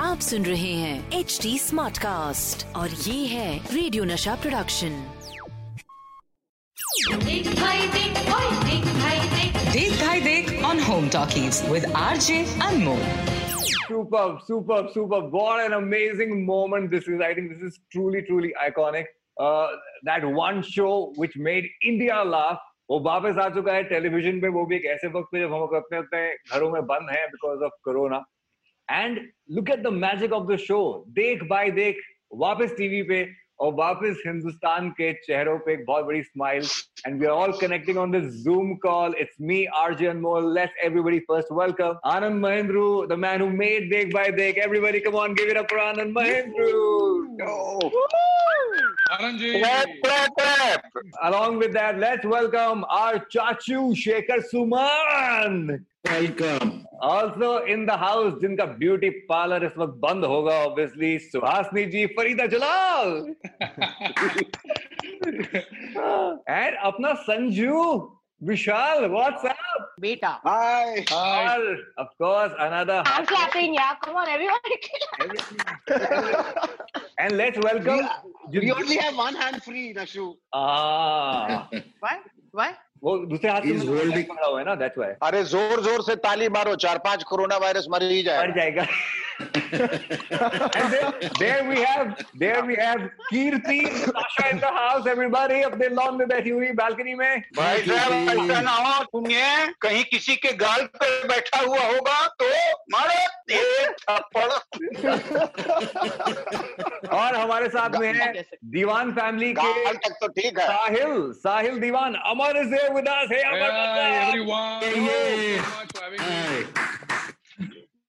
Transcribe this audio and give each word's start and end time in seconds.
आप 0.00 0.18
सुन 0.20 0.44
रहे 0.44 0.72
हैं 0.72 1.18
एच 1.18 1.38
डी 1.42 1.58
स्मार्ट 1.58 1.98
कास्ट 1.98 2.64
और 2.76 2.88
ये 2.88 3.26
है 3.26 3.56
रेडियो 3.74 4.04
नशा 4.04 4.34
प्रोडक्शन 4.42 4.90
देख 7.24 7.46
भाई 7.60 7.86
देख 7.94 8.18
ओए 8.34 8.50
देख 8.64 8.84
भाई 8.98 9.18
देख 9.34 9.60
Date 9.74 9.96
Thai 10.00 10.20
Date 10.20 10.50
on 10.70 10.82
Home 10.88 11.08
Talkies 11.08 11.62
with 11.70 11.84
RJ 12.00 12.44
Anmol. 12.68 13.00
Superb, 13.88 14.42
superb, 14.48 14.90
superb. 14.92 15.32
What 15.32 15.64
an 15.64 15.72
amazing 15.72 16.44
moment 16.44 16.90
this 16.90 17.08
is. 17.08 17.20
I 17.20 17.32
think 17.34 17.54
this 17.54 17.62
is 17.70 17.80
truly, 17.90 18.22
truly 18.22 18.52
iconic. 18.66 19.06
Uh, 19.40 19.68
that 20.10 20.26
one 20.40 20.62
show 20.62 21.14
which 21.16 21.36
made 21.36 21.64
India 21.82 22.22
laugh. 22.22 22.60
वो 22.92 22.98
वापस 23.00 23.38
आ 23.38 23.48
चुका 23.48 23.72
है 23.72 23.82
television 23.90 24.40
पे, 24.40 24.48
वो 24.48 24.64
भी 24.66 24.76
एक 24.76 24.84
ऐसे 24.86 25.08
वक्त 25.08 25.28
पे 25.32 25.40
जब 25.40 25.52
हम 25.52 25.62
अपने 25.76 25.98
अपने 25.98 26.18
घरों 26.50 26.70
में 26.70 26.82
बंद 26.86 27.10
हैं 27.10 27.26
because 27.28 27.62
of 27.64 27.72
corona 27.84 28.18
and 28.88 29.20
look 29.50 29.70
at 29.70 29.82
the 29.82 29.92
magic 29.94 30.32
of 30.32 30.46
the 30.48 30.56
show 30.58 30.80
देख 31.10 31.44
बाय 31.50 31.70
देख, 31.70 32.02
वापस 32.34 32.74
टीवी 32.76 33.02
पे 33.02 33.22
और 33.61 33.73
वापस 33.73 34.21
हिंदुस्तान 34.25 34.89
के 34.97 35.11
चेहरों 35.13 35.57
पे 35.65 35.73
एक 35.73 35.85
बहुत 35.85 36.05
बड़ी 36.05 36.21
smile 36.23 36.65
and 37.07 37.19
we 37.19 37.25
are 37.25 37.31
all 37.31 37.51
connecting 37.61 37.97
on 37.97 38.11
this 38.11 38.33
Zoom 38.43 38.73
call 38.83 39.15
it's 39.19 39.35
me 39.41 39.63
RJ 39.83 40.07
Anmol 40.07 40.53
let's 40.57 40.83
everybody 40.87 41.21
first 41.31 41.55
welcome 41.59 41.95
Anand 42.11 42.41
Mahendroo 42.43 42.85
the 43.13 43.17
man 43.23 43.45
who 43.45 43.49
made 43.63 43.89
Dekh 43.93 44.13
Bhai 44.13 44.31
Dekh 44.41 44.61
everybody 44.67 45.03
come 45.07 45.19
on 45.23 45.35
give 45.39 45.53
it 45.55 45.61
up 45.63 45.73
for 45.73 45.81
Anand 45.87 46.13
Mahendroo 46.19 46.75
along 51.27 51.59
with 51.59 51.73
that 51.73 51.99
let's 51.99 52.25
welcome 52.31 52.85
our 53.01 53.19
chachu 53.35 53.83
shekhar 54.05 54.41
suman 54.53 55.61
Welcome. 56.04 56.86
also 57.00 57.64
in 57.72 57.84
the 57.86 57.96
house 57.96 58.34
जिनका 58.40 58.64
beauty 58.78 59.08
parlour 59.28 59.64
इस 59.64 59.76
वक्त 59.78 59.94
बंद 60.02 60.24
होगा 60.24 60.54
obviously 60.64 61.18
Suhasini 61.18 61.84
ji 61.94 62.04
Farida 62.18 62.46
Jalal 62.54 63.10
and 66.48 66.76
अपना 66.90 67.12
Sanju 67.28 67.78
Vishal 68.50 69.04
WhatsApp 69.14 69.58
Beta. 70.02 70.30
Hi. 70.44 71.02
और 71.14 71.64
of 72.02 72.06
course 72.22 72.54
another 72.66 72.96
I'm 73.06 73.26
clapping, 73.26 73.74
yeah. 73.74 73.94
Come 74.04 74.16
on, 74.16 74.28
everybody. 74.28 74.78
and 77.18 77.36
let's 77.40 77.58
welcome 77.66 78.08
We 78.50 78.72
only 78.72 78.96
have 78.96 79.16
one 79.16 79.36
hand 79.42 79.62
free, 79.62 79.84
Nashu. 79.94 80.24
ah 80.52 81.68
Why? 82.00 82.16
Why? 82.52 82.70
वो 83.02 83.16
दूसरे 83.26 83.50
हाथ 83.50 83.60
He's 83.62 83.84
में 83.84 83.98
holding- 83.98 84.28
पकड़ा 84.28 84.46
हुआ 84.46 84.58
है 84.58 84.64
ना 84.66 84.74
that's 84.82 84.98
why 85.02 85.10
अरे 85.28 85.42
ज़ोर 85.54 85.82
ज़ोर 85.84 86.02
से 86.10 86.16
ताली 86.26 86.48
मारो 86.58 86.74
चार 86.86 86.98
पाँच 87.06 87.22
कोरोना 87.30 87.56
वायरस 87.66 87.86
मर 87.90 88.02
ही 88.12 88.22
जाए 88.22 88.46
मर 88.46 88.54
जाएगा। 88.60 88.86
And 89.42 90.92
there, 90.92 91.12
there 91.38 91.62
we 91.68 91.78
have 91.82 92.10
there 92.42 92.60
we 92.66 92.74
have 92.80 93.00
Kirti 93.30 93.78
Natasha 93.86 94.44
in 94.50 94.60
the 94.64 94.70
house 94.76 95.06
everybody 95.12 95.62
अपने 95.68 95.88
लॉन 95.94 96.18
में 96.18 96.26
बैठी 96.28 96.50
हुई 96.50 96.68
बालकनी 96.80 97.14
में। 97.14 97.40
भाई 97.56 97.82
साहब 97.88 98.12
ऐसा 98.12 98.60
ना 98.60 98.74
हो 98.74 99.02
सुनिए 99.04 99.66
कहीं 99.82 100.04
किसी 100.10 100.36
के 100.44 100.52
गाल 100.62 100.84
पे 101.00 101.08
बैठा 101.28 101.60
हुआ 101.64 101.80
होगा 101.86 102.20
तो 102.42 102.50
मारो 102.94 103.20
और 107.18 107.34
हमारे 107.36 107.68
साथ 107.68 107.98
में 108.00 108.12
है 108.12 108.32
दीवान 108.76 109.12
फैमिली 109.12 109.52
के 109.58 109.92
तक 109.94 110.16
तो 110.20 110.28
ठीक 110.28 110.58
है। 110.58 110.66
Sahil 110.66 111.32
Sahil 111.42 111.78
Diwan 111.80 112.14
Amar 112.32 112.60
is 112.62 112.72
there 112.92 113.00
with 113.00 113.08
us 113.08 113.28
hey 113.28 113.42
Amar 113.42 113.70
Hi, 113.70 114.28
everyone. 114.28 114.82
Hi. 116.18 116.64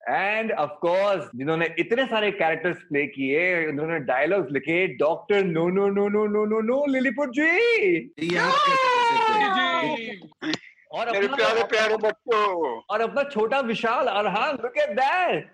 And 0.03 0.51
of 0.51 0.71
course 0.81 1.29
जिन्होंने 1.35 1.67
इतने 1.79 2.05
सारे 2.05 2.31
कैरेक्टर्स 2.31 2.77
प्ले 2.87 3.05
किए 3.07 3.43
उन्होंने 3.67 3.99
डायलॉग्स 4.07 4.51
लिखे 4.51 4.75
doctor 4.99 5.43
no 5.43 5.67
no 5.75 5.87
no 5.89 6.07
no 6.15 6.25
no 6.27 6.43
no 6.45 6.59
no 6.61 6.79
Lilliput 6.93 7.31
ji? 7.37 7.47
और 10.91 11.11
मेरे 11.11 11.25
अपना 11.25 11.35
प्यारे 11.35 11.63
प्यारे 11.71 11.97
बच्चों 12.03 12.43
और 12.93 13.01
अपना 13.01 13.23
छोटा 13.29 13.59
Vishal 13.71 14.07
Arhan 14.19 14.57
look 14.63 14.77
at 14.77 14.95
that 14.99 15.51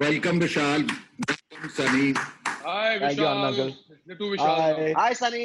Welcome 0.00 0.38
Vishal. 0.40 0.90
Welcome 1.28 1.70
Sunny. 1.70 2.39
Hi, 2.64 2.98
Vishal. 2.98 3.00
Thank 3.00 3.18
you, 3.18 3.26
Anna, 3.26 3.52
Vishal. 3.52 3.74
The 4.06 4.14
two 4.16 4.30
Vishal. 4.32 4.94
Hi 4.96 5.14
Sunny 5.14 5.44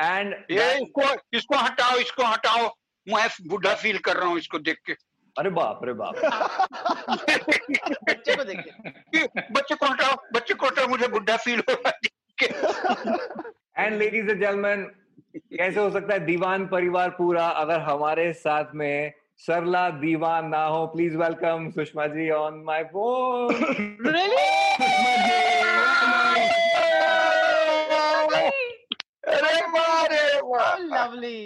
and 0.00 0.34
ये 0.50 0.66
इसको 0.82 1.02
इसको 1.38 1.56
हटाओ 1.56 1.96
इसको 2.00 2.24
हटाओ 2.24 2.66
मैं 3.06 3.28
बुढ़ा 3.48 3.74
फील 3.82 3.98
कर 4.06 4.16
रहा 4.16 4.28
हूँ 4.28 4.38
इसको 4.38 4.58
देख 4.58 4.78
के 4.86 4.92
अरे 5.36 5.50
बाप 5.58 5.80
रे 5.84 5.92
बाप 6.00 6.14
बच्चे 8.08 8.36
को 8.36 8.44
देखिए 8.44 8.92
ये 9.14 9.26
बच्चे 9.52 9.74
को 9.74 9.86
हटाओ 9.86 10.16
बच्चे 10.34 10.54
को 10.54 10.66
हटाओ 10.66 10.86
मुझे 10.88 11.08
बुढ़ा 11.08 11.36
फील 11.44 11.58
हो 11.68 11.74
रहा 11.74 11.88
है 11.88 11.98
देख 12.02 12.12
के। 12.42 13.82
एंड 13.82 13.98
लेडीज़ 13.98 14.30
एंड 14.30 14.40
जेंटलमैन 14.40 14.84
कैसे 15.36 15.80
हो 15.80 15.90
सकता 15.90 16.14
है 16.14 16.20
दीवान 16.26 16.66
परिवार 16.66 17.10
पूरा 17.18 17.48
अगर 17.64 17.80
हमारे 17.90 18.32
साथ 18.32 18.74
में 18.74 19.12
सरला 19.46 19.88
दीवान 20.00 20.48
ना 20.54 20.64
हो 20.72 20.86
please 20.94 21.16
welcome 21.16 21.68
Sushma 21.76 22.06
ji 22.14 22.28
on 22.38 22.62
my 22.66 22.82
phone 22.92 23.54
अरे 28.20 29.60
वाह 29.72 30.04
अरे 30.04 30.40
वाह 30.50 30.76
lovely. 30.92 31.40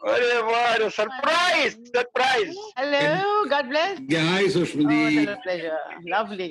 अरे 0.00 0.40
वाह 0.48 0.66
अरे 0.74 0.88
surprise 0.96 1.74
surprise 1.94 2.50
Hello, 2.80 3.44
God 3.52 3.68
bless. 3.70 4.00
Yeah, 4.14 4.28
hi 4.32 4.42
Oh, 4.44 4.52
Sushma 4.56 4.98
it's 5.12 5.30
a 5.32 5.36
pleasure. 5.46 5.78
Lovely. 6.14 6.50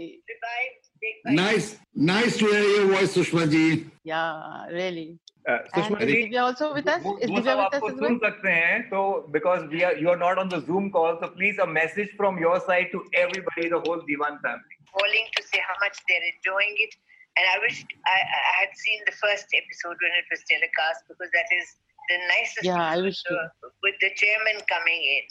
Nice, 1.39 1.67
nice 2.09 2.37
to 2.39 2.45
hear 2.47 2.63
your 2.75 2.85
voice, 2.93 3.15
Sushma 3.17 3.45
ji. 3.53 3.63
Yeah, 4.03 4.65
really. 4.79 5.07
Sushma 5.48 5.98
And 5.98 6.08
ji 6.08 6.16
Divya 6.16 6.42
also 6.48 6.66
with 6.75 6.88
us? 6.94 7.03
वो 7.04 7.12
Is 7.20 7.30
वो 7.30 7.36
Divya 7.38 7.44
सब 7.44 7.58
with 7.58 7.64
us 7.66 7.75
आपको 7.75 7.88
as 7.91 7.94
सुन 7.98 8.08
well? 8.08 8.19
सकते 8.25 8.50
हैं 8.58 8.82
तो 8.91 9.00
because 9.36 9.62
we 9.72 9.82
are 9.88 9.98
you 10.03 10.10
are 10.10 10.19
not 10.19 10.38
on 10.38 10.48
the 10.48 10.60
Zoom 10.66 10.88
call 10.97 11.19
so 11.22 11.28
please 11.38 11.60
a 11.60 11.66
message 11.78 12.16
from 12.16 12.42
your 12.42 12.58
side 12.69 12.92
to 12.92 13.04
everybody 13.22 13.69
the 13.70 13.82
whole 13.88 14.04
Diwan 14.12 14.36
family 14.47 14.78
calling 14.97 15.28
to 15.34 15.42
say 15.48 15.60
how 15.66 15.75
much 15.82 15.98
they're 16.08 16.25
enjoying 16.30 16.75
it. 16.86 16.94
And 17.36 17.47
I 17.50 17.58
wish 17.60 17.76
I, 18.14 18.16
I 18.38 18.41
had 18.56 18.72
seen 18.80 18.98
the 19.06 19.14
first 19.20 19.54
episode 19.58 20.03
when 20.06 20.16
it 20.16 20.26
was 20.32 20.42
telecast 20.50 21.06
because 21.12 21.30
that 21.36 21.54
is 21.58 21.70
the 22.10 22.19
nicest 22.32 22.66
Yeah, 22.66 22.82
I 22.97 22.98
wish 23.06 23.20
uh, 23.36 23.44
with 23.86 23.97
the 24.03 24.10
chairman 24.22 24.60
coming 24.72 25.06
in. 25.14 25.30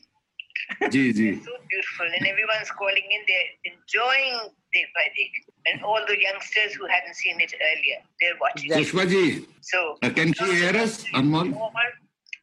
Ji, 0.90 1.12
ji. 1.12 1.34
So 1.42 1.50
beautiful. 1.70 2.06
And 2.06 2.26
everyone's 2.26 2.70
calling 2.70 3.08
in. 3.16 3.20
They're 3.26 3.72
enjoying 3.72 4.50
Day 4.72 4.84
by 4.94 5.06
Day. 5.16 5.30
And 5.66 5.82
all 5.82 6.00
the 6.06 6.20
youngsters 6.20 6.74
who 6.74 6.86
hadn't 6.86 7.14
seen 7.14 7.40
it 7.40 7.52
earlier, 7.54 7.98
they're 8.20 8.38
watching. 8.40 8.70
Sushma 8.70 9.08
ji, 9.08 9.46
So 9.60 9.96
uh, 10.02 10.10
can 10.10 10.32
she 10.32 10.44
hear 10.56 10.76
us? 10.76 11.04
Anmol? 11.14 11.52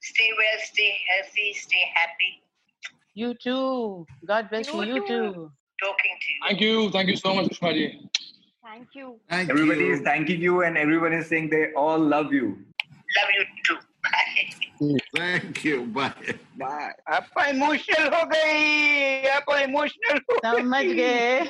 Stay 0.01 0.30
well, 0.38 0.60
stay 0.63 0.98
healthy, 1.10 1.54
stay 1.54 1.83
happy. 1.94 2.44
You 3.13 3.33
too. 3.36 4.06
God 4.25 4.50
bless 4.50 4.68
you. 4.68 4.83
You 4.83 4.95
You 4.95 5.00
too. 5.00 5.07
too. 5.07 5.51
Talking 5.81 6.16
to 6.21 6.31
you. 6.31 6.39
Thank 6.48 6.62
you. 6.62 6.92
Thank 6.92 7.09
you 7.09 7.16
so 7.18 7.33
much, 7.33 7.48
Sushma 7.48 7.74
ji. 7.74 8.09
Thank 8.63 8.88
you. 8.95 9.19
Thank 9.30 9.50
everybody 9.50 9.86
you. 9.86 9.94
is 9.94 10.01
thanking 10.01 10.42
you 10.42 10.63
and 10.63 10.77
everyone 10.77 11.13
is 11.13 11.27
saying 11.27 11.50
they 11.50 11.74
all 11.74 12.00
love 12.00 12.33
you 12.33 12.57
Love 13.18 13.30
you 13.38 13.45
too. 13.66 13.77
Bye. 14.04 14.71
Thank 14.91 15.65
you 15.65 15.81
bye 15.81 16.33
bye 16.57 17.15
आप 17.15 17.27
emotional 17.47 18.07
हो 18.07 18.25
गई। 18.25 19.25
आप 19.27 19.45
emotional 19.50 20.19
समझ 20.31 20.85
गए। 20.85 21.45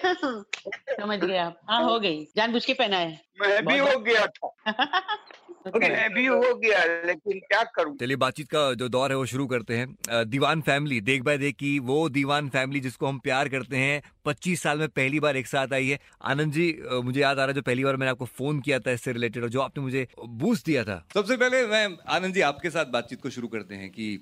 समझ 1.02 1.20
गए 1.20 1.38
आप। 1.38 1.60
हाँ 1.70 1.84
हो 1.84 2.00
गई। 2.00 2.28
जानबूझ 2.38 2.66
के 2.66 2.74
पहना 2.74 2.98
है। 2.98 3.22
मैं 3.42 3.66
भी 3.66 3.78
हो 3.78 4.00
गया 4.00 4.26
था। 4.26 4.56
हो 5.66 6.54
गया 6.56 6.84
लेकिन 7.06 7.40
क्या 7.40 7.62
करूँ? 7.76 7.96
चलिए 7.98 8.16
बातचीत 8.18 8.48
का 8.50 8.74
जो 8.74 8.88
दौर 8.90 9.12
है 9.12 9.18
वो 9.18 9.26
शुरू 9.26 9.46
करते 9.48 9.76
हैं। 9.76 10.28
दीवान 10.30 10.62
फैमिली 10.62 11.00
देख 11.02 11.22
बाय 11.24 11.38
देख 11.38 11.56
की 11.56 11.78
वो 11.82 12.08
दीवान 12.10 12.50
फैमिली 12.50 12.80
जिसको 12.80 13.08
हम 13.08 13.20
प्यार 13.20 13.50
करते 13.50 13.78
हैं 13.78 14.02
25 14.26 14.62
साल 14.64 14.80
में 14.80 14.88
पहली 14.90 15.20
बार 15.20 15.38
एक 15.38 15.48
साथ 15.48 15.74
आई 15.74 15.88
है। 15.88 16.00
आनंद 16.24 16.54
जी 16.54 16.68
मुझे 17.04 17.22
याद 17.22 17.40
आ 17.40 17.42
रहा 17.42 17.48
है 17.48 17.54
जो 17.54 17.62
पहली 17.62 17.84
बार 17.84 17.96
मैंने 17.96 18.12
आपको 18.12 18.26
फ़ोन 18.26 18.60
किया 18.60 18.80
था 18.80 18.92
इससे 18.92 19.12
रिलेटेड 19.12 19.44
और 19.44 19.50
जो 19.50 19.62
आपने 19.62 19.84
मुझे 19.84 20.08
बूस्ट 20.26 20.66
दिया 20.66 20.84
था। 20.84 21.04
सबसे 21.14 21.38
पहले 21.38 21.66
मैं 21.68 21.88
आनंद 22.10 22.34
जी 22.34 22.42
आपके 22.42 22.70
साथ 22.70 22.86
बातचीत 22.94 23.22
को 23.22 23.30
शुरू 23.30 23.48
करते 23.48 23.76
हैं 23.76 23.90
कि 23.90 24.20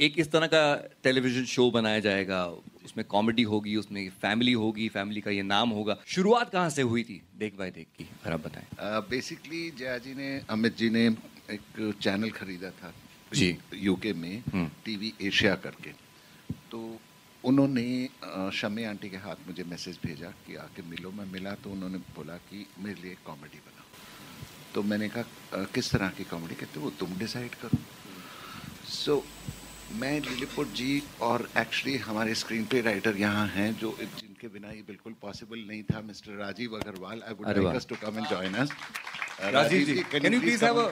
एक 0.00 0.18
इस 0.18 0.30
तरह 0.32 0.46
का 0.46 0.62
टेलीविज़न 1.04 1.44
शो 1.46 1.70
बनाया 1.70 1.98
जाएगा 2.00 2.44
उसमें 2.84 3.04
कॉमेडी 3.06 3.42
होगी 3.44 3.76
उसमें 3.76 4.08
फैमिली 4.22 4.52
होगी 4.54 4.88
फैमिली 4.90 5.20
का 5.20 5.30
ये 5.30 5.42
नाम 5.44 5.70
होगा। 5.70 5.96
शुरुआत 6.06 6.50
कहाँ 6.50 6.70
से 6.70 6.82
हुई 6.84 7.02
थी? 7.04 7.20
देख 7.36 7.56
बाय 7.58 7.70
देख 7.70 7.86
की 7.98 8.04
अगर 8.04 8.32
आप 8.32 8.40
बताएँ। 8.40 8.66
बेसिकली 9.10 9.70
जया 9.78 9.96
जी 9.98 10.14
ने 10.14 10.30
अमित 10.50 10.76
जी 10.76 10.90
ने 10.90 11.06
एक 11.50 11.96
चैनल 12.00 12.30
खरीदा 12.32 12.70
था 12.72 12.92
जी। 13.32 13.56
यूके 13.76 14.12
में 14.14 14.42
टीवी 14.84 15.12
एशिया 15.22 15.54
करके। 15.58 15.90
तो 16.70 16.80
उन्होंने 17.44 18.08
शमी 18.54 18.84
आंटी 18.84 19.08
के 19.10 19.16
हाथ 19.18 19.46
मुझे 19.46 19.64
मैसेज 19.64 19.98
भेजा 20.02 20.28
कि 20.46 20.56
आके 20.56 20.82
मिलो 20.82 21.10
मैं 21.10 21.24
मिला 21.26 21.54
तो 21.62 21.70
उन्होंने 21.70 21.98
बोला 22.16 22.36
कि 22.48 22.66
मेरे 22.78 23.02
लिए 23.02 23.16
कॉमेडी 23.26 23.58
बनाओ। 23.58 23.88
तो 24.74 24.82
मैंने 24.82 25.08
कहा 25.08 25.64
किस 25.74 25.90
तरह 25.92 26.08
की 26.08 26.24
कॉमेडी 26.24 26.54
कहते 26.54 26.80
वो 26.80 26.90
तुम 27.00 27.18
डिसाइड 27.18 27.54
करो। 27.62 27.78
सो 28.88 29.24
मैं 30.00 30.18
लिलीपुर 30.20 30.66
जी 30.76 31.02
और 31.22 31.48
एक्चुअली 31.58 31.96
हमारे 32.00 32.34
स्क्रीन 32.34 32.64
पे 32.64 32.80
राइटर 32.80 33.16
यहाँ 33.16 33.46
हैं 33.48 33.72
जो 33.78 33.96
जिनके 34.00 34.48
बिना 34.48 34.70
ये 34.70 34.82
बिल्कुल 34.86 35.14
पॉसिबल 35.22 35.64
नहीं 35.68 35.82
था 35.84 36.00
mister 36.02 36.36
Rajeev 36.36 36.76
Agarwal 36.76 37.22
I 37.22 37.34
would 37.34 37.48
like 37.48 37.76
us 37.76 37.86
to 37.86 37.96
come 38.02 38.18
and 38.18 38.26
join 38.28 38.54
us 38.54 38.70
Rajeev 39.54 39.84
ji 39.86 39.94
can 40.12 40.34
you 40.34 40.40
please 40.40 40.64
have 40.64 40.80
a 40.80 40.90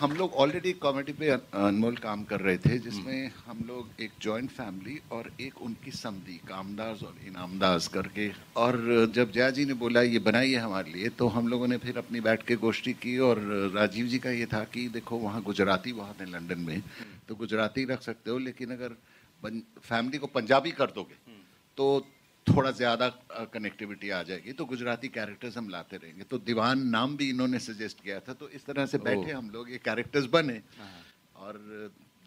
हम 0.00 0.12
लोग 0.12 0.32
ऑलरेडी 0.34 0.72
कॉमेडी 0.84 1.12
पे 1.18 1.28
अनमोल 1.28 1.94
काम 1.96 2.24
कर 2.30 2.40
रहे 2.40 2.56
थे 2.58 2.78
जिसमें 2.78 3.30
हम 3.46 3.64
लोग 3.68 4.00
एक 4.02 4.12
जॉइंट 4.22 4.50
फैमिली 4.50 4.98
और 5.12 5.30
एक 5.40 5.60
उनकी 5.62 5.90
समधी 5.90 6.36
कामदास 6.48 7.02
और 7.02 7.14
इनामदास 7.28 7.86
करके। 7.94 8.28
और 8.56 8.76
जब 9.14 9.30
जया 9.32 9.48
जी 9.50 9.64
ने 9.64 9.74
बोला 9.74 10.02
ये 10.02 10.18
बनाइए 10.18 10.56
हमारे 10.56 10.92
लिए 10.92 11.08
तो 11.18 11.28
हम 11.28 11.48
लोगों 11.48 11.68
ने 11.68 11.76
फिर 11.84 11.98
अपनी 11.98 12.20
बैठ 12.20 12.42
के 12.46 12.56
गोष्ठी 12.56 12.92
की 12.92 13.16
और 13.28 13.40
राजीव 13.74 14.06
जी 14.06 14.18
का 14.18 14.30
ये 14.30 14.46
था 14.46 14.62
कि 14.74 14.86
देखो 14.88 15.18
वहाँ 15.18 15.42
गुजराती 15.42 15.92
बहुत 15.92 16.20
है 16.20 16.30
लंदन 16.30 16.60
में 16.60 16.82
तो 17.28 17.34
गुजराती 17.34 17.84
रख 17.92 18.02
सकते 18.02 18.30
हो 18.30 18.38
लेकिन 18.38 18.70
अगर 18.70 18.96
फैमिली 19.80 20.18
को 20.18 20.26
पंजाबी 20.36 20.70
कर 20.72 20.90
दोगे 20.94 21.34
तो 21.78 21.86
थोड़ा 22.46 22.70
ज़्यादा 22.70 23.08
कनेक्टिविटी 23.52 24.10
आ 24.10 24.22
जाएगी 24.22 24.52
तो 24.52 24.64
गुजराती 24.64 25.08
कैरेक्टर्स 25.08 25.56
हम 25.56 25.68
लाते 25.68 25.96
रहेंगे। 25.96 26.24
तो 26.24 26.38
दीवान 26.40 26.88
नाम 26.88 27.16
भी 27.16 27.30
इन्होंने 27.30 27.58
सजेस्ट 27.60 28.04
किया 28.04 28.20
था 28.20 28.34
तो 28.34 28.50
इस 28.50 28.66
तरह 28.66 28.86
से 28.86 28.98
बैठे 29.00 29.32
हम 29.32 29.50
लोग 29.50 29.70
ये 29.70 29.78
कैरेक्टर्स 29.84 30.26
बने 30.32 30.62
और 31.36 31.58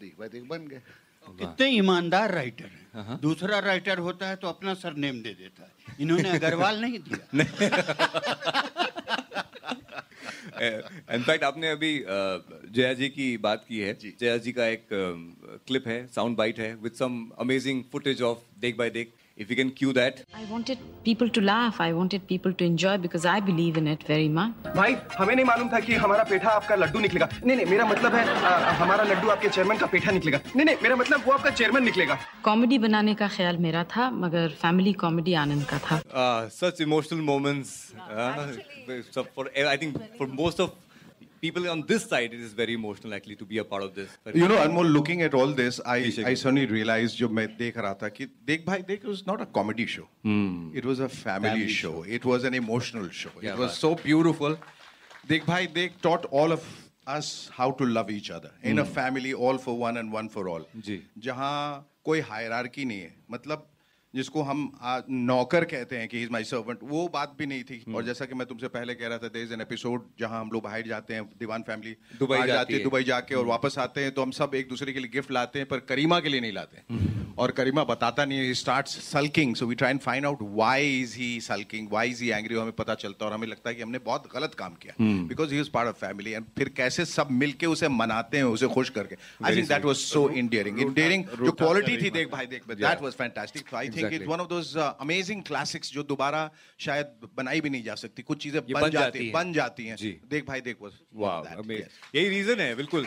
देख 0.00 0.18
भाई 0.18 0.28
देख 0.28 0.42
बन 0.48 0.66
गए। 0.68 0.82
कितने 1.26 1.68
ईमानदार 1.70 2.34
राइटर 2.34 2.70
हैं। 2.94 3.20
दूसरा 3.20 3.58
राइटर 3.60 3.98
होता 3.98 4.28
है 4.28 4.36
तो 4.36 4.48
अपना 4.48 4.74
सरनेम 4.76 5.22
दे 5.22 5.34
देता 5.34 5.62
है। 5.62 5.70
इन्होंने 6.00 6.30
अग्रवाल 6.30 6.80
नहीं 6.80 6.98
दिया। 6.98 7.18
इनफैक्ट 11.18 11.44
आपने 11.44 11.70
अभी 11.70 11.92
जया 12.08 12.92
जी 13.00 13.08
की 13.18 13.36
बात 13.46 13.64
की 13.68 13.78
है। 13.80 13.96
जया 14.20 14.36
जी 14.44 14.52
का 14.52 14.66
एक 14.66 14.86
क्लिप 14.92 15.88
है 15.88 16.06
साउंड 16.14 16.36
बाइट 16.36 16.58
है 16.60 16.74
with 16.82 16.92
some 17.04 17.24
amazing 17.40 17.82
footage 17.92 18.22
of 18.32 18.38
Dekh 18.60 18.76
Bhai 18.78 18.90
Dekh 18.90 19.12
if 19.38 19.50
you 19.50 19.56
can 19.56 19.68
cue 19.76 19.92
that 19.92 20.18
I 20.38 20.44
wanted 20.48 20.80
people 21.04 21.30
to 21.36 21.42
laugh. 21.44 21.76
I 21.82 21.92
wanted 21.98 22.24
people 22.30 22.54
to 22.60 22.64
enjoy 22.70 22.94
because 23.04 23.26
I 23.34 23.36
believe 23.44 23.76
in 23.80 23.86
it 23.92 24.02
very 24.08 24.26
much. 24.38 24.66
भाई 24.76 24.96
हमें 25.18 25.34
नहीं 25.34 25.44
मालूम 25.50 25.68
था 25.72 25.80
कि 25.86 25.94
हमारा 26.02 26.24
पेठा 26.32 26.50
आपका 26.60 26.74
लड्डू 26.80 27.00
निकलेगा। 27.00 27.28
नहीं 27.44 27.56
नहीं 27.56 27.66
मेरा 27.70 27.86
मतलब 27.92 28.14
है 28.14 28.24
आ, 28.28 28.72
हमारा 28.80 29.04
लड्डू 29.12 29.28
आपके 29.36 29.48
चेयरमैन 29.48 29.78
का 29.78 29.86
पेठा 29.94 30.10
निकलेगा। 30.18 30.40
नहीं 30.56 30.64
नहीं 30.66 30.76
मेरा 30.82 30.96
मतलब 31.02 31.26
वो 31.26 31.32
आपका 31.32 31.50
चेयरमैन 31.60 31.84
निकलेगा। 31.84 32.18
कॉमेडी 32.44 32.78
बनाने 32.86 33.14
का 33.22 33.28
ख्याल 33.36 33.56
मेरा 33.68 33.84
था 33.94 34.10
मगर 34.24 34.48
फैमिली 34.64 34.92
कॉमेडी 35.04 35.34
आनंद 35.44 35.64
का 35.72 35.78
था। 35.86 36.00
Uh, 36.24 36.50
such 36.58 36.84
emotional 36.88 37.24
moments. 37.30 37.72
Uh, 38.18 38.46
so 39.14 39.24
for 39.34 39.48
I 39.74 39.76
think 39.84 39.98
for 40.18 40.26
most 40.39 40.59
of 40.59 40.71
people 41.41 41.69
on 41.69 41.81
this 41.85 42.05
side, 42.05 42.33
it 42.33 42.39
is 42.39 42.53
very 42.53 42.73
emotional 42.73 43.13
actually 43.13 43.35
to 43.35 43.45
be 43.45 43.57
a 43.59 43.63
part 43.63 43.83
of 43.83 43.93
this. 43.95 44.09
You 44.33 44.47
know, 44.47 44.57
Anmol, 44.57 44.91
looking 44.91 45.21
at 45.21 45.33
all 45.33 45.47
this, 45.47 45.79
I, 45.85 45.99
Abhishek. 46.01 46.25
I 46.25 46.33
suddenly 46.33 46.65
realized 46.65 47.17
जो 47.17 47.29
मैं 47.29 47.47
देख 47.57 47.77
रहा 47.77 47.93
था 48.01 48.09
कि 48.09 48.27
देख 48.47 48.65
भाई 48.65 48.81
देख 48.87 49.05
was 49.05 49.25
not 49.27 49.41
a 49.41 49.45
comedy 49.45 49.85
show. 49.85 50.07
It 50.81 50.85
was 50.85 50.99
a 50.99 51.09
family, 51.09 51.49
Family 51.49 51.67
show. 51.69 52.03
It 52.03 52.25
was 52.25 52.43
an 52.43 52.53
emotional 52.53 53.09
show. 53.09 53.29
क्या 53.41 53.53
it 53.53 53.59
was 53.59 53.71
बात 53.71 53.77
so 53.83 53.93
beautiful. 54.07 54.57
देख 55.27 55.45
भाई 55.47 55.67
देख 55.73 56.01
taught 56.01 56.25
all 56.31 56.51
of 56.51 56.65
us 57.07 57.49
how 57.59 57.69
to 57.79 57.85
love 57.85 58.09
each 58.09 58.31
other 58.31 58.51
in 58.63 58.79
a 58.79 58.83
Hmm. 58.85 58.93
family, 58.93 59.33
all 59.33 59.57
for 59.67 59.77
one 59.85 59.97
and 60.03 60.11
one 60.19 60.29
for 60.37 60.47
all. 60.49 60.65
जी 60.89 61.01
जहाँ 61.27 61.53
कोई 62.05 62.19
hierarchy 62.31 62.85
नहीं 62.85 63.01
है 63.01 63.13
मतलब 63.31 63.67
जिसको 64.14 64.42
हम 64.42 64.60
आ, 64.82 65.00
नौकर 65.10 65.64
कहते 65.64 65.96
हैं 65.96 66.08
कि 66.08 66.22
इज़ 66.22 66.30
माई 66.30 66.44
सर्वेंट 66.44 66.78
वो 66.82 67.06
बात 67.08 67.34
भी 67.38 67.46
नहीं 67.46 67.62
थी। 67.64 67.84
और 67.94 68.04
जैसा 68.04 68.24
कि 68.24 68.34
मैं 68.34 68.46
तुमसे 68.46 68.68
पहले 68.68 68.94
कह 68.94 69.08
रहा 69.08 69.18
था 69.18 69.28
देर 69.28 69.44
इज़ 69.44 69.52
एन 69.52 69.60
एपिसोड 69.60 70.08
जहाँ 70.20 70.40
हम 70.40 70.50
लोग 70.52 70.62
बाहर 70.62 70.86
जाते 70.88 71.14
हैं 71.14 71.24
दीवान 71.40 71.62
फैमिली 71.62 71.96
दुबई 72.18 72.36
जाती 72.36 72.48
जाती 72.48 72.74
है। 72.74 72.82
दुबई 72.82 73.02
जाके 73.04 73.34
और 73.34 73.46
वापस 73.46 73.78
आते 73.78 74.00
हैं 74.00 74.12
तो 74.12 74.22
हम 74.22 74.30
सब 74.32 74.54
एक 74.54 74.68
दूसरे 74.68 74.92
के 74.92 75.00
लिए 75.00 75.10
गिफ्ट 75.12 75.30
लाते 75.30 75.58
हैं 75.58 75.68
पर 75.68 75.78
करीमा 75.88 76.20
के 76.20 76.28
लिए 76.28 76.40
नहीं 76.40 76.52
लाते 76.52 77.18
और 77.38 77.50
करीमा 77.50 77.82
बताता 77.84 78.24
नहीं 78.24 78.38
है 78.38 78.54
start 78.54 78.86
sulking 78.86 79.54
so 79.56 79.66
we 79.66 79.74
try 79.74 79.90
and 79.90 80.00
find 80.00 80.26
out 80.26 80.38
why 80.42 80.98
is 81.00 81.16
he 81.16 81.28
sulking 81.40 81.88
why 81.90 82.10
is 82.10 82.22
he 82.24 82.30
angry 82.30 82.54
हमें 82.54 82.72
पता 82.72 82.94
चलता 82.96 83.24
है 83.24 83.30
और 83.30 83.36
हमें 83.36 83.46
लगता 83.48 83.70
है 83.70 83.74
कि 83.76 83.82
हमने 83.82 83.98
बहुत 84.00 84.28
गलत 84.34 84.54
काम 84.54 84.74
किया। 84.74 84.94
हम्म। 85.00 85.26
Because 85.28 85.54
he 85.54 85.60
is 85.60 85.70
part 85.70 85.88
of 85.88 85.96
family 85.96 86.32
and 86.32 86.44
फिर 86.58 86.68
कैसे 86.76 87.04
सब 87.04 87.30
मिलके 87.32 87.66
उसे 87.66 87.88
मनाते 87.90 88.36
हैं 88.36 88.44
उसे 88.46 88.68
खुश 88.68 88.90
करके। 88.90 89.16
I 89.44 89.56
think 89.56 89.68
that. 89.68 89.84
Was 89.84 89.96
so 89.96 90.28
endearing 90.30 90.80
endearing 90.80 91.24
जो 91.44 91.52
क्वालिटी 91.52 91.96
थी 92.02 92.10
Dekh 92.10 92.30
Bhai 92.32 92.46
Dekh 92.46 92.68
that 92.70 93.02
was 93.02 93.12
fantastic 93.14 93.74
I 93.74 93.88
think 93.88 93.99
Exactly. 94.00 94.22
It's 94.22 94.32
one 94.32 94.40
of 94.40 94.48
those 94.48 94.76
amazing 94.76 95.42
classics 95.42 95.92
जो 95.92 96.02
दोबारा 96.02 96.50
शायद 96.78 97.06
बनाई 97.36 97.60
भी 97.60 97.70
नहीं 97.70 97.82
जा 97.82 97.94
सकती। 97.94 98.22
कुछ 98.22 98.42
चीज़ें 98.42 98.66
बन 98.66 98.80
बन 98.80 98.90
जाती 98.90 99.24
हैं। 99.24 99.32
बन 99.32 99.52
जाती 99.52 99.86
हैं। 99.86 100.20
देख 100.30 100.46
भाई 100.46 100.60
देख 100.60 100.76
वाह 101.14 101.42
यही 102.14 102.28
रीजन 102.28 102.60
है 102.60 102.74
बिल्कुल। 102.74 103.06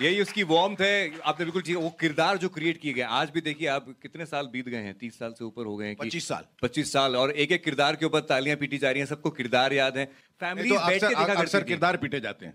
यही 0.00 0.22
उसकी 0.22 0.42
वार्मथ 0.42 0.80
है। 0.80 1.20
आपने 1.24 1.44
बिल्कुल 1.44 1.62
ठीक 1.62 1.76
वो 1.76 1.90
किरदार 1.90 2.36
जो 2.36 2.48
क्रिएट 2.48 2.78
किए 2.78 2.92
गए 2.92 3.02
आज 3.02 3.30
भी 3.30 3.40
देखिए 3.40 3.68
आप 3.68 3.94
कितने 4.02 4.26
साल 4.26 4.46
बीत 4.46 4.68
गए 4.68 4.76
हैं 4.76 4.98
तीस 4.98 5.18
साल 5.18 5.32
से 5.32 5.44
ऊपर 5.44 5.64
हो 5.64 5.76
गए 5.76 5.86
हैं 5.86 5.96
25 5.96 6.28
साल। 6.28 6.44
पच्चीस 6.62 6.92
साल 6.92 7.16
और 7.16 7.30
एक 7.30 7.52
एक 7.52 7.64
किरदार 7.64 7.96
के 7.96 8.06
ऊपर 8.06 8.20
तालियाँ 8.20 8.56
पीटी 8.56 8.78
जा 8.78 8.90
रही 8.90 9.00
हैं 9.00 9.06
सबको 9.06 9.30
किरदार 9.30 9.72
याद 9.72 9.98
है। 9.98 10.12
फैमिली 10.40 10.68
तो 10.68 10.74
अक्सर 10.74 11.14
अक्सर 11.14 11.62
किरदार 11.62 11.96
पीटे 11.96 12.20
जाते 12.20 12.46
हैं। 12.46 12.54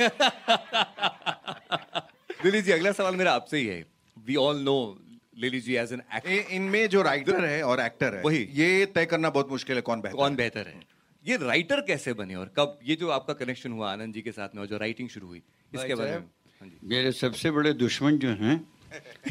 लिली 2.44 2.62
जी 2.62 2.72
अगला 2.72 2.92
सवाल 2.92 3.16
मेरा 3.16 3.32
आपसे 3.32 3.58
ही 3.58 3.66
है। 3.66 3.86
We 4.18 4.36
all 4.36 4.60
know 4.60 5.03
Lily 5.38 5.60
ji 5.60 5.74
as 5.76 5.92
an 5.92 6.02
इ- 6.26 6.44
इनमें 6.50 6.88
जो 6.88 7.02
राइटर 7.02 7.44
है 7.44 7.62
और 7.62 7.80
एक्टर 7.80 8.14
है 8.14 8.22
वही। 8.22 8.48
ये 8.52 8.86
तय 8.86 9.04
करना 9.06 9.30
बहुत 9.30 9.50
मुश्किल 9.50 9.76
है 9.76 9.82
कौन 9.82 10.00
बेहतर 10.00 10.16
कौन 10.16 10.34
बेहतर 10.36 10.66
है? 10.68 10.80
ये 11.26 11.36
राइटर 11.36 11.80
कैसे 11.80 12.12
बने 12.12 12.34
और 12.34 12.52
कब? 12.58 12.78
ये 12.84 12.96
जो 12.96 13.08
आपका 13.08 13.34
कनेक्शन 13.34 13.72
हुआ 13.72 13.92
आनंद 13.92 14.14
जी 14.14 14.20
के 14.22 14.32
साथ 14.32 14.48
में 14.54 14.62
और 14.62 14.68
जो 14.68 14.78
राइटिंग 14.78 15.08
शुरू 15.08 15.26
हुई 15.26 15.42
इसके 15.74 15.94
बारे 15.94 16.10
में। 16.10 16.70
मेरे 16.84 17.12
सबसे 17.12 17.50
बड़े 17.50 17.72
दुश्मन 17.72 18.18
जो 18.18 18.28
हैं 18.28 18.56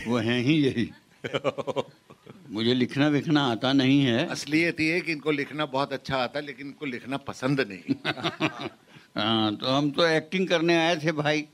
वो 0.07 0.17
हैं 0.17 0.39
ही 0.41 0.53
यही। 0.53 0.89
मुझे 2.49 2.73
लिखना 2.73 3.07
विखना 3.07 3.43
आता 3.43 3.73
नहीं 3.73 4.03
है। 4.05 4.25
असलियत 4.27 4.79
ये 4.79 4.93
है 4.93 5.01
कि 5.01 5.11
इनको 5.11 5.31
लिखना 5.31 5.65
बहुत 5.65 5.93
अच्छा 5.93 6.17
आता 6.17 6.39
है 6.39 6.45
लेकिन 6.45 6.67
इनको 6.67 6.85
लिखना 6.85 7.17
पसंद 7.17 7.61
नहीं। 7.61 7.95
हाँ 9.17 9.55
तो 9.55 9.67
हम 9.67 9.91
तो 9.91 10.05
एक्टिंग 10.05 10.47
करने 10.47 10.75
आए 10.77 10.95
थे 10.95 11.11
भाई। 11.11 11.47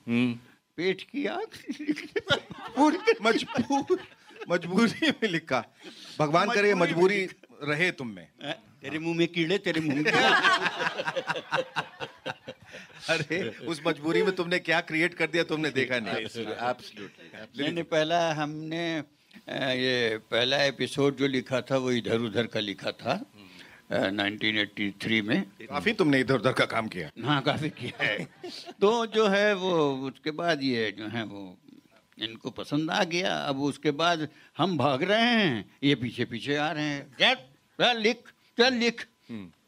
पेट 0.77 1.01
की 1.01 1.25
आग 1.25 1.47
मजबूर। 3.21 3.99
मजबूरी 4.49 5.09
में 5.09 5.29
लिखा। 5.29 5.63
भगवान 6.19 6.49
करे 6.53 6.73
मजबूरी 6.75 7.25
रहे 7.63 7.91
तुम 7.91 8.07
में। 8.07 8.27
तेरे 8.81 8.99
मुँह 8.99 9.17
में 9.17 9.27
कीड़े 9.27 9.57
तेरे 9.57 9.81
मुँह 9.81 10.01
में। 10.01 10.11
अरे 13.09 13.37
उस 13.67 13.81
मजबूरी 13.87 14.21
में 14.23 14.31
तुमने 14.35 14.59
क्या 14.59 14.79
क्रिएट 14.81 15.13
कर 15.13 15.27
दिया 15.27 15.43
तुमने 15.43 15.69
देखा 15.69 15.99
नहीं। 15.99 16.25
नहीं 17.73 17.83
पहला 17.83 18.19
हमने 18.33 18.83
ये 19.49 20.17
पहला 20.31 20.57
एपिसोड 20.63 21.15
जो 21.17 21.27
लिखा 21.27 21.61
था 21.61 21.77
वो 21.77 21.91
इधर 21.91 22.19
उधर 22.19 22.47
का 22.47 22.59
लिखा 22.59 22.91
था 22.91 23.13
अ, 23.91 23.97
1983 24.09 25.21
में। 25.21 25.41
काफ़ी 25.69 25.93
तुमने 25.93 26.19
इधर 26.19 26.35
उधर 26.35 26.51
का 26.53 26.65
काम 26.65 26.87
किया। 26.87 27.09
हाँ 27.25 27.41
काफ़ी 27.41 27.69
किया। 27.69 28.03
है। 28.03 28.27
तो 28.81 29.05
जो 29.05 29.27
है 29.27 29.53
वो 29.53 29.71
उसके 30.07 30.31
बाद 30.31 30.63
ये 30.63 30.91
जो 30.91 31.07
है 31.07 31.23
वो 31.23 31.57
इनको 32.21 32.49
पसंद 32.49 32.91
आ 32.91 33.03
गया। 33.03 33.35
अब 33.35 33.61
उसके 33.61 33.91
बाद 33.91 34.27
हम 34.57 34.77
भाग 34.77 35.03
रहे 35.03 35.21
हैं। 35.21 35.77
ये 35.83 35.95
पीछे 35.95 36.25
पीछे 36.25 36.55
आ 36.55 36.71
रहे 36.71 36.83
हैं। 36.83 37.35
चल 37.81 37.97
लिख 37.99 38.31
चल 38.57 38.73
लिख। 38.73 39.05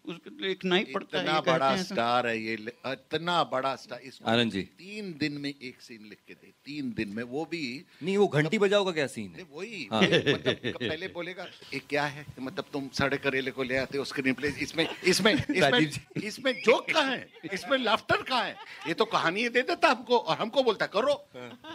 उसको 0.05 0.29
तो 0.29 0.45
लिखना 0.45 0.75
ही 0.75 0.83
पड़ता 0.83 1.19
इतना 1.19 1.39
बड़ा। 1.41 1.75
स्टार 1.77 2.27
है 2.27 2.37
ये 2.37 2.53
इतना 2.87 3.43
बड़ा 3.43 3.75
स्टार 3.75 3.99
इसको 4.03 4.29
आनंद 4.31 4.51
जी। 4.51 4.61
तीन 4.77 5.13
दिन 5.19 5.33
में 5.33 5.49
एक 5.49 5.81
सीन 5.81 6.07
लिख 6.09 6.17
के 6.27 6.33
दे 6.33 6.53
तीन 6.65 6.91
दिन 6.93 7.09
में 7.09 7.23
वो 7.25 7.45
भी 7.51 7.63
नहीं 8.03 8.17
वो 8.17 8.27
घंटी 8.29 8.57
बजाओ 8.59 8.85
का 8.85 8.91
क्या 8.91 9.07
सीन 9.07 9.35
है 9.37 9.45
वही 9.51 9.87
हाँ। 9.91 10.01
मतलब 10.01 10.77
पहले 10.77 11.07
बोलेगा 11.09 11.47
ये 11.73 11.81
क्या 11.89 12.05
है 12.07 12.25
मतलब 12.39 12.65
तुम 12.73 12.89
साढ़े 12.93 13.17
करेले 13.17 13.51
को 13.51 13.63
ले 13.63 13.77
आते 13.77 13.97
हो 13.97 14.05
स्क्रीन 14.05 14.33
प्ले 14.33 14.49
इसमें 14.61 14.87
इसमें 15.03 15.33
इसमें 15.51 16.23
इसमें 16.23 16.51
जोक 16.61 16.89
कहाँ 16.91 17.11
है 17.11 17.49
इसमें 17.53 17.77
लाफ्टर 17.77 18.21
कहाँ 18.23 18.43
है 18.43 18.55
ये 18.87 18.93
तो 18.93 19.05
कहानी 19.07 19.47
दे 19.49 19.61
देता 19.61 19.89
हमको 19.89 20.17
और 20.17 20.37
हमको 20.37 20.63
बोलता 20.63 20.85
करो 20.87 21.13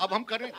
अब 0.00 0.12
हम 0.12 0.22
करें 0.24 0.50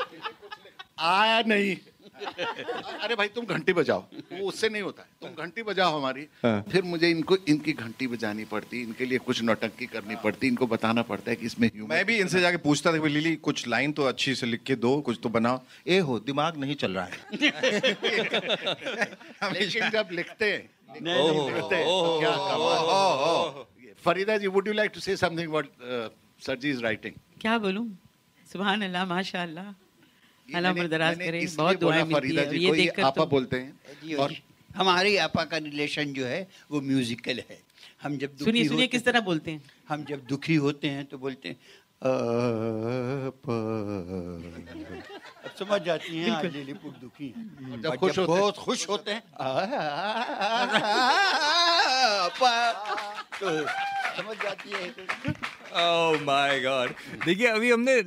आया 1.00 1.42
नहीं 1.48 1.76
अरे 3.04 3.16
भाई 3.16 3.28
तुम 3.36 3.46
घंटी 3.46 3.74
बजाओ। 3.74 4.00
वो 4.32 4.48
उससे 4.48 4.70
नहीं 4.70 4.82
होता 4.82 5.04
है। 5.04 5.10
तुम 5.22 5.30
घंटी 5.44 5.64
बजाओ 5.64 5.98
हमारी। 5.98 6.28
हाँ। 6.44 6.62
फिर 6.72 6.84
मुझे 6.84 7.10
इनको 7.10 7.38
इनकी 7.50 7.74
घंटी 7.74 8.08
बजानी 8.08 8.46
पड़ती 8.46 8.82
इनके 8.82 9.06
लिए 9.06 9.18
कुछ 9.28 9.42
नौटंकी 9.44 9.86
करनी 9.86 10.16
पड़ती 10.24 10.48
इनको 10.48 10.68
बताना 10.68 11.02
पड़ता 11.10 11.30
है 11.32 11.36
कि 11.36 11.46
इसमें 11.46 11.68
ह्यूमर 11.68 11.96
मैं 11.96 12.06
भी 12.06 12.18
इनसे 12.20 12.42
जाके 12.42 12.58
पूछता 12.66 12.94
था 12.94 13.08
लिली 13.08 13.36
कुछ 13.50 13.68
लाइन 13.68 13.92
तो 13.92 14.04
अच्छी 14.04 14.36
से 14.36 14.48
लिख 14.48 14.64
के 14.64 14.76
दो 14.76 15.00
कुछ 15.02 15.20
तो 15.24 15.30
बनाओ। 15.30 15.62
ए 15.88 16.00
हो 16.10 16.20
दिमाग 16.20 16.58
नहीं 16.58 16.76
चल 16.76 16.92
रहा 16.92 17.06
है। 17.06 17.18
लेकिन 19.54 19.90
जब 19.90 20.08
लिखते 20.12 20.54
हैं। 20.54 20.70
Farida 24.06 24.38
ji 24.38 24.48
would 24.48 24.68
you 24.68 24.74
like 24.74 24.92
to 24.94 25.00
say 25.00 25.18
something 25.18 25.52
what 25.52 25.66
सरजी 26.46 26.70
इज़ 26.70 26.82
राइटिंग 26.82 27.14
क्या 27.42 27.58
बोलूँ? 27.58 27.88
सुभान 28.52 28.82
अल्लाह 28.82 29.04
उम्र 29.04 29.74
दराज 30.52 31.18
मैंने 31.18 31.46
बहुत 31.58 31.80
दुआएँ 31.80 32.04
मिलती 32.04 32.36
है 32.36 32.58
ये 32.58 32.72
देखकर 32.72 33.02
आपा 33.04 33.24
तो 33.24 33.30
बोलते 33.30 33.58
हैं 33.58 34.16
और। 34.16 34.34
हमारी 34.76 35.16
आपा 35.18 35.44
का 35.44 35.58
रिलेशन 35.58 36.14
जो 36.14 36.26
है 36.26 36.48
वो 36.72 36.82
म्यूजिकल 36.82 37.42
है 37.50 37.60
हम 38.04 38.18
जब 38.18 38.38
सुनिए 38.38 38.68
सुनिए 38.68 38.88
किस 38.88 39.04
तरह 39.06 39.20
बोलते 39.20 39.52
हैं 39.52 39.62
हम 39.90 40.04
जब 40.10 40.26
दुखी 40.30 40.56
होते 40.66 40.88
हैं 40.88 41.06
तो 41.06 41.18
बोलते 41.18 41.50
हैं 41.50 41.58
आपा। 43.28 43.56
अब 45.46 45.52
समझ 45.60 45.82
जाती 45.82 46.18
हैं 46.18 46.30
आज 46.32 46.42
बिल्कुल। 46.42 46.60
लिलीपुट 46.60 46.94
दुखी 47.02 47.34
है 47.38 47.82
जब 47.82 47.96
खुश 47.96 48.18
होते 48.18 48.22
हैं- 48.22 48.40
बहुत 48.40 48.58
खुश 48.58 48.88
होते 48.90 49.12
हैं 49.12 49.24
आपा। 52.28 52.54
तो 53.40 53.48
समझ 54.18 54.38
जाती 54.44 54.72
है। 54.72 54.88
ओह 55.84 56.24
माय 56.26 56.60
गॉड 56.62 56.94
देखिए 57.26 57.48
अभी 57.48 57.72
हमने 57.72 58.00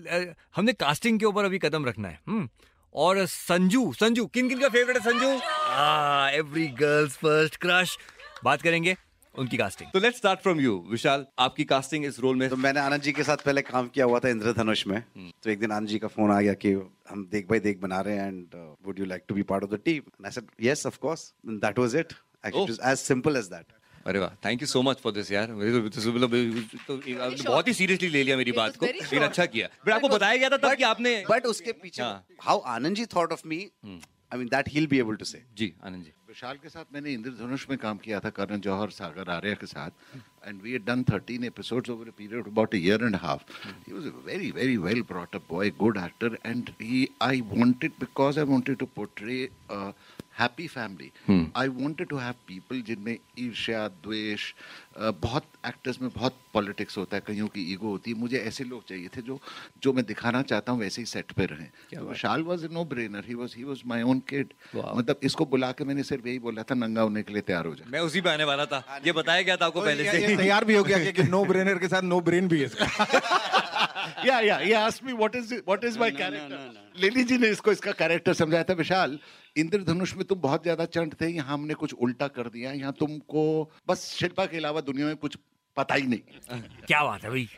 हमने 0.57 0.73
कास्टिंग 0.79 1.21
के 1.21 1.27
ऊपर 1.27 1.45
अभी 1.45 1.59
कदम 1.59 1.87
रखना 1.87 2.09
है। 2.09 2.19
हम्म। 2.29 2.49
और 2.95 3.25
संजू 3.27 3.93
संजू 3.95 4.27
किन 4.29 4.49
किन 4.49 4.61
का 4.61 4.69
फेवरेट 4.69 4.97
है 4.97 5.03
Sanju? 5.03 5.29
Every 6.39 6.67
girls 6.81 7.17
first 7.19 7.57
crush 7.63 7.97
बात 8.45 8.63
करेंगे 8.63 8.97
उनकी 9.35 9.57
कास्टिंग 9.57 9.91
तो 9.93 9.99
let's 10.01 10.19
start 10.19 10.41
from 10.43 10.61
you 10.61 10.73
Vishal 10.91 11.25
आपकी 11.39 11.65
कास्टिंग 11.65 12.05
इस 12.05 12.19
रोल 12.21 12.37
में 12.37 12.49
तो 12.51 12.57
मैंने 12.57 12.81
आनंद 12.81 13.03
जी 13.03 13.13
के 13.13 13.25
साथ 13.25 13.45
पहले 13.45 13.63
काम 13.63 13.89
किया 13.89 14.05
हुआ 14.07 14.19
था 14.21 14.29
इंद्रधनुष 14.29 14.87
में। 14.87 15.03
तो 15.43 15.51
एक 15.51 15.61
दिन 15.61 15.73
आनंद 15.73 15.89
जी 15.89 15.99
का 15.99 16.09
फ़ोन 16.09 16.31
आ 16.31 16.41
गया 16.41 16.55
कि 16.65 16.73
हम 17.11 17.27
देख 17.33 17.47
भाई 17.51 17.61
देख 17.61 17.81
बना 17.81 18.01
रहे 18.01 18.17
हैं 18.17 18.27
and 18.29 18.57
would 18.87 18.99
you 18.99 19.05
like 19.07 19.23
to 19.29 19.35
be 19.35 19.43
part 19.53 19.65
of 19.65 19.71
the 19.71 19.81
team 19.85 20.27
I 20.27 20.31
said 20.31 20.49
yes 20.63 20.87
of 20.87 20.99
course 21.03 21.33
that 21.47 21.79
was 21.79 21.97
it 21.97 22.13
actually 22.47 22.77
as 22.91 22.99
simple 22.99 23.37
as 23.37 23.47
that 23.55 23.67
अरे 24.07 24.19
वाह 24.19 24.31
thank 24.45 24.63
you 24.63 24.67
so 24.69 24.83
much 24.83 24.99
for 25.01 25.13
this 25.13 25.31
यार। 25.33 25.53
मेरे 25.53 25.73
तो- 25.73 26.05
तो- 26.05 26.15
मतलब 26.15 26.31
तो 26.87 26.97
बहुत 27.49 27.69
ही 27.69 27.73
सीरियसली 27.75 28.09
ले 28.09 28.23
लिया 28.23 28.37
मेरी 28.37 28.53
बात 28.53 28.77
को। 28.77 28.87
लेकिन 28.87 29.23
अच्छा 29.23 29.47
किया। 29.47 29.67
फिर 29.85 29.95
आपको 29.95 30.09
बताया 30.09 30.37
गया 30.37 30.49
था 30.49 30.57
तब 30.59 30.75
कि 30.75 30.83
आपने 30.85 31.13
बट 31.31 31.47
उसके 31.47 31.73
पीछे 31.83 32.03
हाँ। 32.03 32.25
How 32.43 32.59
Anand 32.77 32.97
ji 32.97 33.05
thought 33.17 33.33
of 33.33 33.43
me 33.49 33.59
I 33.87 34.39
mean 34.39 34.49
that 34.49 34.69
he 34.69 34.79
will 34.79 34.87
be 34.87 34.99
able 34.99 35.17
to 35.17 35.25
say 35.25 35.43
ji 35.59 35.73
Anand 35.85 36.05
जी 36.05 36.13
विशाल 36.29 36.57
के 36.63 36.69
साथ 36.69 36.93
मैंने 36.95 37.13
इंद्रधनुष 37.13 37.65
में 37.71 37.77
काम 37.79 37.97
किया 37.99 38.19
था 38.25 38.31
करण 38.31 38.61
जौहर 38.67 38.91
सागर 38.97 39.31
आर्या 39.31 39.55
के 39.61 39.67
साथ। 39.67 39.91
And 40.49 40.61
we 40.63 40.73
had 40.73 40.85
done 40.85 41.03
13 41.05 41.45
episodes 41.45 41.91
over 41.91 42.09
a 42.09 42.13
period 42.19 42.47
about 42.47 42.75
a 42.75 42.79
year 42.79 43.05
and 43.05 43.17
half 43.23 43.43
he 43.87 43.93
was 43.93 44.07
a 44.07 44.13
very 44.27 44.51
very 44.51 44.77
well 44.85 45.03
brought 45.09 45.35
up 45.37 45.47
boy 45.51 45.71
good 45.81 45.97
actor 46.05 46.39
and 46.47 46.71
he 46.83 47.07
I 47.23 47.41
wanted 47.55 47.93
because 48.01 48.39
I 48.39 48.45
wanted 48.47 48.77
to 48.77 48.87
portray 48.97 49.43
happy 50.41 50.67
family. 50.69 51.11
I 51.57 51.69
wanted 51.69 52.09
to 52.09 52.17
have 52.17 52.35
people 52.49 52.81
जिनमें 52.87 53.17
ईर्ष्या 53.39 53.87
द्वेष 54.05 54.53
बहुत 54.99 55.45
actors 55.67 56.01
में 56.03 56.11
बहुत 56.11 56.37
politics 56.55 56.97
होता 56.99 57.17
है 57.17 57.23
कईयों 57.27 57.47
की 57.49 57.63
ईगो 57.73 57.89
होती 57.89 58.11
है। 58.11 58.17
मुझे 58.19 58.39
ऐसे 58.39 58.65
लोग 58.65 58.85
चाहिए 58.89 59.09
थे 59.17 59.23
जो 59.23 59.39
जो 59.83 59.93
मैं 59.93 60.05
दिखाना 60.07 60.43
चाहता 60.43 60.73
हूँ 60.73 60.81
वैसे 60.81 61.03
ही 61.03 61.07
सेट 61.07 61.33
पे 61.33 61.45
रहें। 61.47 61.69
तो 61.95 62.05
Vishal 62.09 62.43
was 62.43 62.65
no 62.73 62.85
brainer 62.85 63.25
he 63.29 63.35
was 63.35 63.55
he 63.57 63.65
was 63.65 63.83
my 63.87 64.03
own 64.03 64.19
kid 64.29 64.53
मतलब 64.77 65.21
इसको 65.23 65.45
बुला 65.47 65.71
के 65.73 65.85
मैंने 65.85 66.03
सिर्फ़ 66.05 66.29
यही 66.29 66.39
बोला 66.39 66.63
था 66.71 66.75
नंगा 66.75 67.03
होने 67.03 67.23
के 67.23 67.33
लिए 67.33 67.43
तैयार 67.43 67.67
हो 67.67 67.75
जाए 67.75 67.91
मैं 67.93 68.01
उसी 68.01 68.21
पे 68.21 68.31
आने 68.31 68.45
वाला 68.45 68.67
था। 68.67 69.01
ये 69.07 69.13
बताया 69.13 69.43
गया 69.43 69.57
था 69.57 69.67
आपको 69.67 69.81
पहले 69.81 70.11
से 70.11 70.37
तैयार 70.37 70.65
भी 70.65 70.75
हो 70.75 70.85
गया 70.85 71.29
नो 71.29 71.45
ब्रेनर 71.45 71.79
के 71.79 71.89
साथ 71.89 72.03
नो 72.03 72.21
ब्रेन 72.31 72.49
भी 72.49 72.61
है 72.61 72.69
yeah 74.25 74.41
yeah 74.41 74.59
he 74.61 74.75
asked 74.75 75.03
me 75.03 75.13
what 75.15 75.35
is 75.35 75.53
what 75.65 75.85
is 75.85 75.99
my 75.99 76.11
character? 76.13 76.61
लेली 76.97 77.25
जी 77.25 77.39
ने 77.39 77.49
इसको 77.49 77.73
इसका 77.73 77.93
कैरेक्टर 77.99 78.35
समझाया 78.35 78.65
था 78.65 78.75
विशाल 78.75 79.19
इंद्रधनुष 79.57 80.15
में 80.17 80.25
तुम 80.27 80.41
बहुत 80.41 80.63
ज़्यादा 80.63 80.85
चंट 80.97 81.15
थे 81.21 81.29
यहाँ 81.29 81.53
हमने 81.53 81.75
कुछ 81.75 81.95
उल्टा 82.07 82.29
कर 82.31 82.49
दिया 82.49 82.73
यहाँ 82.73 82.93
तुमको 82.99 83.45
बस 83.89 84.05
शिल्पा 84.15 84.47
के 84.47 84.57
अलावा 84.57 84.81
दुनिया 84.89 85.07
में 85.07 85.17
कुछ 85.17 85.37
पता 85.77 85.95
ही 85.95 86.07
नहीं 86.07 86.61
क्या 86.87 87.03
बात 87.05 87.25
है 87.25 87.31
भाई 87.31 87.49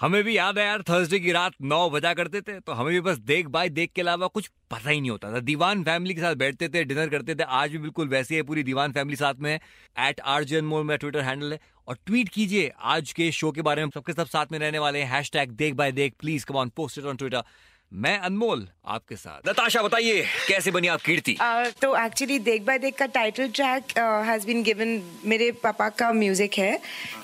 हमें 0.00 0.22
भी 0.24 0.36
याद 0.36 0.58
है 0.58 0.64
यार 0.64 0.82
थर्सडे 0.82 1.18
की 1.18 1.32
रात 1.32 1.52
नौ 1.62 1.88
बजा 1.90 2.12
करते 2.14 2.40
थे 2.40 2.58
तो 2.60 2.72
हमें 2.72 2.92
भी 2.92 3.00
बस 3.00 3.16
देख 3.20 3.46
बाय 3.46 3.68
देख 3.68 3.92
के 3.92 4.02
अलावा 4.02 4.26
कुछ 4.26 4.50
पता 4.70 4.90
ही 4.90 5.00
नहीं 5.00 5.10
होता 5.10 5.32
था। 5.32 5.40
दीवान 5.40 5.82
फैमिली 5.84 6.14
के 6.14 6.20
साथ 6.20 6.34
बैठते 6.34 6.68
थे, 6.68 6.84
डिनर 6.84 7.08
करते 7.08 7.34
थे, 7.34 7.42
आज 7.42 7.70
भी 7.70 7.78
बिल्कुल 7.78 8.08
वैसे 8.08 8.36
ही 8.36 8.42
पूरी 8.42 8.62
दीवान 8.62 8.92
फैमिली 8.92 9.16
साथ 9.16 9.34
में 9.34 9.54
एट 9.54 10.20
आर 10.20 10.44
जे 10.44 10.60
मोर 10.60 10.84
मेरा 10.84 10.96
ट्विटर 10.96 11.20
हैंडल 11.20 11.52
है। 11.52 11.60
और 11.88 11.98
ट्वीट 12.06 12.28
कीजिए 12.28 12.72
आज 12.80 13.12
के 13.12 13.30
शो 13.32 13.50
के 13.52 13.62
बारे 13.62 13.84
में, 13.84 13.90
सबके 13.90 14.12
सब 14.12 14.26
साथ 14.26 14.52
में 14.52 14.58
रहने 14.58 14.78
वाले 14.78 14.98
हैं। 14.98 15.10
Hashtag 15.30 15.50
Dekh 15.52 15.74
Bhai 15.74 15.92
Dekh 15.92 16.14
please 16.20 16.46
come 16.46 16.56
on 16.56 16.68
post 16.68 16.98
on 17.00 17.16
Twitter 17.16 17.42
मैं 17.92 18.18
अनमोल 18.20 18.66
आपके 18.86 19.16
साथ। 19.16 19.48
नताशा 19.48 19.82
बताइए 19.82 20.22
कैसे 20.48 20.70
बनी 20.70 20.88
आप 20.88 21.02
कीर्ति? 21.02 21.34
Uh, 21.34 21.80
तो 21.80 21.94
एक्चुअली 21.96 22.38
देख 22.38 22.62
बाय 22.64 22.78
देख 22.78 22.96
का 22.98 23.06
title 23.14 23.48
track 23.54 23.98
has 24.26 24.46
been 24.46 24.62
given 24.62 25.00
मेरे 25.24 25.50
पापा 25.62 25.88
का 25.98 26.12
म्यूज़िक 26.12 26.58
है। 26.58 26.78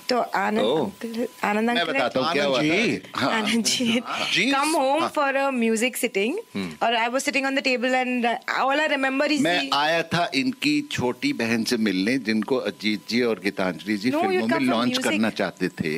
तो 0.08 0.18
आनंद 0.18 0.64
Oh. 0.64 0.80
अंकल 0.80 1.26
आनंद 1.44 1.70
मैं 1.70 1.80
अंकल 1.80 1.92
बताता 1.92 2.20
हूँ 2.20 2.32
क्या 2.32 2.44
हुआ 2.44 2.62
था। 2.62 3.20
हाँ। 3.20 3.30
आनंद 3.32 3.64
जी। 3.64 4.00
जी। 4.32 4.50
Come 4.52 4.74
home. 4.76 5.06
For 5.08 5.36
a 5.36 5.50
music 5.50 5.96
sitting. 5.96 6.38
और 6.82 6.94
I 6.94 7.08
was 7.08 7.22
sitting 7.22 7.46
on 7.46 7.54
the 7.54 7.62
table 7.64 7.94
and 7.94 8.26
all 8.26 8.80
I 8.80 8.86
remember 8.88 9.32
is 9.32 9.42
मैं 9.42 9.70
आया 9.74 10.02
था 10.12 10.28
इनकी 10.34 10.80
छोटी 10.92 11.32
बहन 11.34 11.64
से 11.64 11.76
मिलने 11.76 12.18
जिनको 12.26 12.56
अजीत 12.72 13.08
जी 13.08 13.22
और 13.22 13.40
गीतांजलि 13.44 13.96
जी 13.96 14.10
फ़िल्मों 14.10 14.46
में 14.48 14.58
लॉन्च 14.60 14.98
करना 14.98 15.30
चाहते 15.32 15.68
थे। 15.80 15.94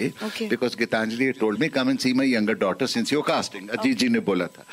Because 0.49 0.76
Geetanjali 0.78 1.30
told 1.40 1.61
me 1.61 1.68
come 1.70 1.90
and 1.90 1.99
see 1.99 2.12
my 2.12 2.35
younger 2.35 2.54
daughter 2.58 2.87
since 2.88 3.12
your 3.12 3.25
casting 3.28 3.68
Ajit 3.78 3.99
ji 3.99 4.08
ने 4.08 4.20
बोला 4.30 4.46
था। 4.56 4.64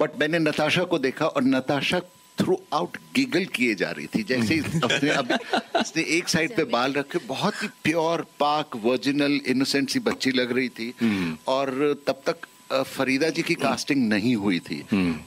बट 0.00 0.18
मैंने 0.20 0.38
नताशा 0.40 0.84
को 0.84 0.98
देखा 0.98 1.26
और 1.26 1.44
नताशा 1.44 2.00
थ्रू 2.38 2.56
आउट 2.72 2.96
गिगल 3.14 3.44
किए 3.54 3.74
जा 3.74 3.90
रही 3.90 4.06
थी। 4.06 4.22
जैसे 4.22 4.58
उसने 4.60 5.10
अब 5.10 5.32
उसने 5.76 6.02
एक 6.16 6.28
साइड 6.28 6.56
पे 6.56 6.64
बाल 6.70 6.92
रखे 6.92 7.18
बहुत 7.26 7.62
ही 7.62 7.68
प्योर 7.84 8.26
पाक 8.40 8.76
वर्जिनल 8.84 9.40
इनोसेंट 9.46 9.90
सी 9.90 9.98
बच्ची 10.00 10.30
लग 10.32 10.52
रही 10.52 10.68
थी। 10.70 10.92
और 11.48 11.70
तब 12.06 12.22
तक 12.26 12.46
फरीदा 12.72 13.28
जी 13.28 13.42
की 13.42 13.54
कास्टिंग 13.54 14.08
नहीं 14.08 14.34
हुई 14.36 14.58
थी। 14.60 14.80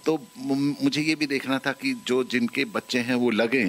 तो 0.05 0.17
मुझे 0.37 1.01
ये 1.01 1.15
भी 1.15 1.27
देखना 1.27 1.59
था 1.65 1.71
कि 1.81 1.93
जो 2.07 2.23
जिनके 2.31 2.65
बच्चे 2.75 2.99
हैं 3.09 3.15
वो 3.23 3.29
लगे। 3.31 3.63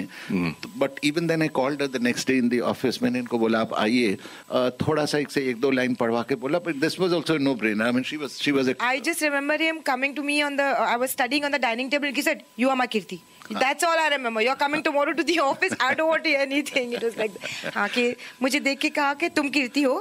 But 0.77 0.99
even 1.03 1.27
then 1.27 1.41
I 1.41 1.47
called 1.59 1.83
the 1.83 2.01
next 2.03 2.27
day 2.27 2.37
in 2.37 2.49
the 2.49 2.59
office 2.71 3.01
मैंने 3.03 3.19
इनको 3.19 3.39
बोला 3.39 3.59
आप 3.59 3.73
आइए। 3.79 4.15
थोड़ा 4.81 5.05
सा 5.05 5.17
एक 5.17 5.31
से 5.31 5.45
एक 5.49 5.59
दो 5.61 5.71
लाइन 5.71 5.95
पढ़वा 5.95 6.21
के 6.29 6.35
बोला 6.43 6.59
but 6.67 6.75
this 6.81 6.99
was 6.99 7.13
also 7.13 7.37
no 7.37 7.55
brain 7.55 7.81
I 7.81 7.91
mean 7.91 8.03
she 8.03 8.17
was 8.17 8.39
she 8.41 8.51
was 8.51 8.73
I 8.81 8.99
just 9.07 9.23
remember 9.23 9.61
him 9.61 9.79
coming 9.87 10.15
to 10.15 10.23
me 10.23 10.41
on 10.41 10.55
the 10.57 10.61
I 10.61 10.95
was 10.95 11.09
studying 11.09 11.45
on 11.45 11.51
the 11.51 11.61
dining 11.61 11.91
table 11.91 12.13
he 12.15 12.21
said 12.21 12.41
you 12.59 12.69
are 12.69 12.75
my 12.75 12.87
Kirti." 12.87 13.17
That's 13.49 13.83
all 13.83 13.97
I 13.97 14.09
remember. 14.09 14.41
You're 14.41 14.55
coming 14.55 14.83
tomorrow 14.83 15.13
to 15.13 15.23
the 15.23 15.39
office. 15.39 15.73
I 15.79 15.93
don't 15.93 16.09
want 16.09 16.23
to 16.23 16.29
hear 16.29 16.39
anything. 16.39 16.93
It 16.93 17.03
was 17.03 17.17
like, 17.17 17.37
हाँ 17.75 17.87
कि 17.89 18.15
मुझे 18.41 18.59
देख 18.59 18.79
के 18.79 18.89
कहा 18.89 19.13
कि 19.13 19.29
तुम 19.37 19.49
कीर्ति 19.49 19.81
हो 19.81 19.95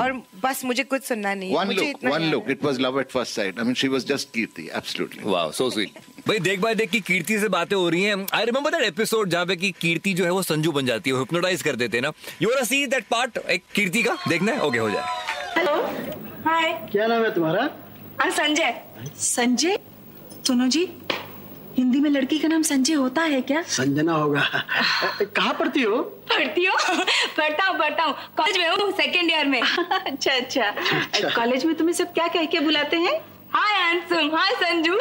और 0.00 0.12
बस 0.42 0.64
मुझे 0.64 0.84
कुछ 0.84 1.04
सुनना 1.04 1.34
नहीं 1.34 1.50
है। 1.50 1.56
one 1.56 1.66
मुझे 1.66 1.80
look 1.80 1.90
इतना 1.90 2.10
one 2.10 2.30
look. 2.32 2.48
it 2.48 2.62
was 2.62 2.80
love 2.80 2.98
at 3.02 3.10
first 3.16 3.38
sight. 3.38 3.58
I 3.58 3.64
mean 3.68 3.78
she 3.82 3.88
was 3.94 4.04
just 4.12 4.32
kirti 4.32 4.68
absolutely. 4.80 5.24
वाह 5.24 5.50
सो 5.58 5.70
स्वीट 5.70 5.98
भाई 6.28 6.38
देख 6.38 6.60
भाई 6.60 6.74
देख 6.74 6.90
की 6.90 7.00
कीर्ति 7.00 7.38
से 7.40 7.48
बातें 7.48 7.76
हो 7.76 7.88
रही 7.88 8.02
हैं। 8.02 8.26
आई 8.34 8.44
रिमेंबर 8.44 8.70
दैट 8.70 8.82
एपिसोड 8.82 9.28
जहाँ 9.30 9.46
पे 9.46 9.56
की 9.56 9.70
कीर्ति 9.80 10.12
जो 10.14 10.24
है 10.24 10.30
वो 10.30 10.42
संजू 10.42 10.72
बन 10.72 10.86
जाती 10.86 11.10
है 11.10 11.18
हिप्नोटाइज 11.18 11.62
कर 11.62 11.76
देते 11.76 11.96
हैं 11.96 12.02
ना। 12.02 12.12
You 12.42 12.48
want 12.48 12.66
see 12.68 12.86
that 12.86 13.04
part 13.10 13.38
एक 13.38 13.64
कीर्ति 13.74 14.02
का? 14.02 14.16
देखना 14.28 14.52
है? 14.52 14.60
ओके 14.66 14.78
हो 14.78 14.90
जाए। 14.90 15.04
हेलो 15.56 15.76
हाय 16.48 16.72
क्या 16.92 17.06
नाम 17.06 17.24
है 17.24 17.34
तुम्हारा? 17.34 17.68
हाँ 18.20 18.30
संजय 18.30 18.80
संजय 19.16 19.78
सुनो 20.46 20.66
जी। 20.68 20.84
हिंदी 21.76 22.00
में 22.00 22.08
लड़की 22.10 22.38
का 22.38 22.48
नाम 22.48 22.62
संजय 22.62 22.94
होता 22.94 23.22
है 23.22 23.40
क्या? 23.40 23.62
संजना 23.76 24.12
होगा। 24.12 24.40
कहाँ 25.22 25.52
पढ़ती 25.60 25.82
हो? 25.82 25.96
पढ़ती 26.30 26.64
हो। 26.64 26.76
पढ़ता 27.36 27.66
हूँ 27.66 27.78
पढ़ता 27.78 28.04
हूँ। 28.04 28.14
कॉलेज 28.36 28.58
में 28.58 28.68
हूँ 28.68 28.90
सेकेंड 28.96 29.30
ईयर 29.30 29.46
में। 29.46 29.60
अच्छा 29.60 30.32
अच्छा। 30.32 31.30
कॉलेज 31.36 31.64
में 31.64 31.74
तुम्हें 31.76 31.94
सब 31.94 32.12
क्या 32.14 32.26
कह 32.28 32.44
के 32.54 32.60
बुलाते 32.60 32.96
हैं? 32.96 33.20
हाय 33.54 33.74
हैंडसम 33.82 34.36
हाय 34.36 34.50
संजू 34.62 34.98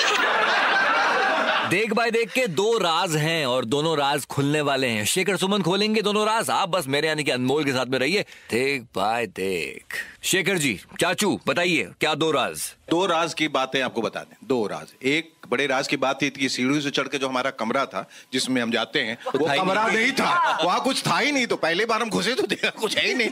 देख 1.70 1.92
बाय 1.94 2.12
देख 2.12 2.32
के 2.32 2.46
दो 2.48 2.78
राज 2.78 3.16
हैं 3.16 3.46
और 3.46 3.66
दोनों 3.66 3.96
राज 3.98 4.26
खुलने 4.26 4.62
वाले 4.62 4.88
हैं। 4.88 5.04
शेखर 5.06 5.36
सुमन 5.38 5.62
खोलेंगे 5.62 6.02
दोनों 6.02 6.26
राज। 6.28 6.50
आप 6.50 6.70
बस 6.70 6.88
मेरे 6.88 7.08
यानी 7.08 7.24
कि 7.24 7.32
अनमोल 7.32 7.64
के 7.66 7.72
साथ 7.72 7.86
में 7.86 7.98
रहिए। 8.00 8.22
देख 8.52 8.84
बाय 8.96 9.28
देख। 9.28 9.96
शेखर 10.24 10.58
जी 10.58 10.74
चाचू 11.02 11.40
बताइए 11.48 11.84
क्या 12.00 12.14
दो 12.16 12.32
राज? 12.32 12.62
दो 12.90 13.06
राज 13.06 13.34
की 13.34 13.48
बातें 13.50 13.82
आपको 13.82 14.02
बता 14.02 14.20
दें। 14.20 14.36
दो 14.44 14.66
राज। 14.68 14.94
एक 15.08 15.32
बड़े 15.50 15.68
राज 15.68 15.88
की 15.88 15.98
बात 15.98 16.22
थी 16.22 16.30
कि 16.30 16.50
सीढ़ी 16.50 16.82
से 16.82 16.90
चढ़ 16.92 17.08
के 17.08 17.18
जो 17.18 17.28
हमारा 17.28 17.52
कमरा 17.52 17.86
था 17.86 18.08
जिसमें 18.34 18.62
हम 18.62 18.72
जाते 18.72 19.00
हैं 19.02 19.18
वो 19.28 19.46
कमरा 19.48 19.88
नहीं। 19.88 19.98
नहीं 19.98 20.12
था। 20.12 20.58
वहाँ 20.64 20.82
कुछ 20.84 21.06
था 21.08 21.20
ही 21.20 21.32
नहीं 21.32 21.48
तो 21.48 21.56
पहले 21.58 21.86
बार 21.86 22.02
हम 22.02 22.10
घुसे 22.10 22.34
तो 22.34 22.48
देखा 22.48 22.70
कुछ 22.80 22.98
है 22.98 23.08
ही 23.08 23.14
नहीं। 23.14 23.30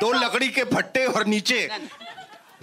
दो 0.00 0.12
लकड़ी 0.14 0.48
के 0.48 0.64
फट्टे 0.74 1.04
और 1.06 1.26
नीचे। 1.26 1.68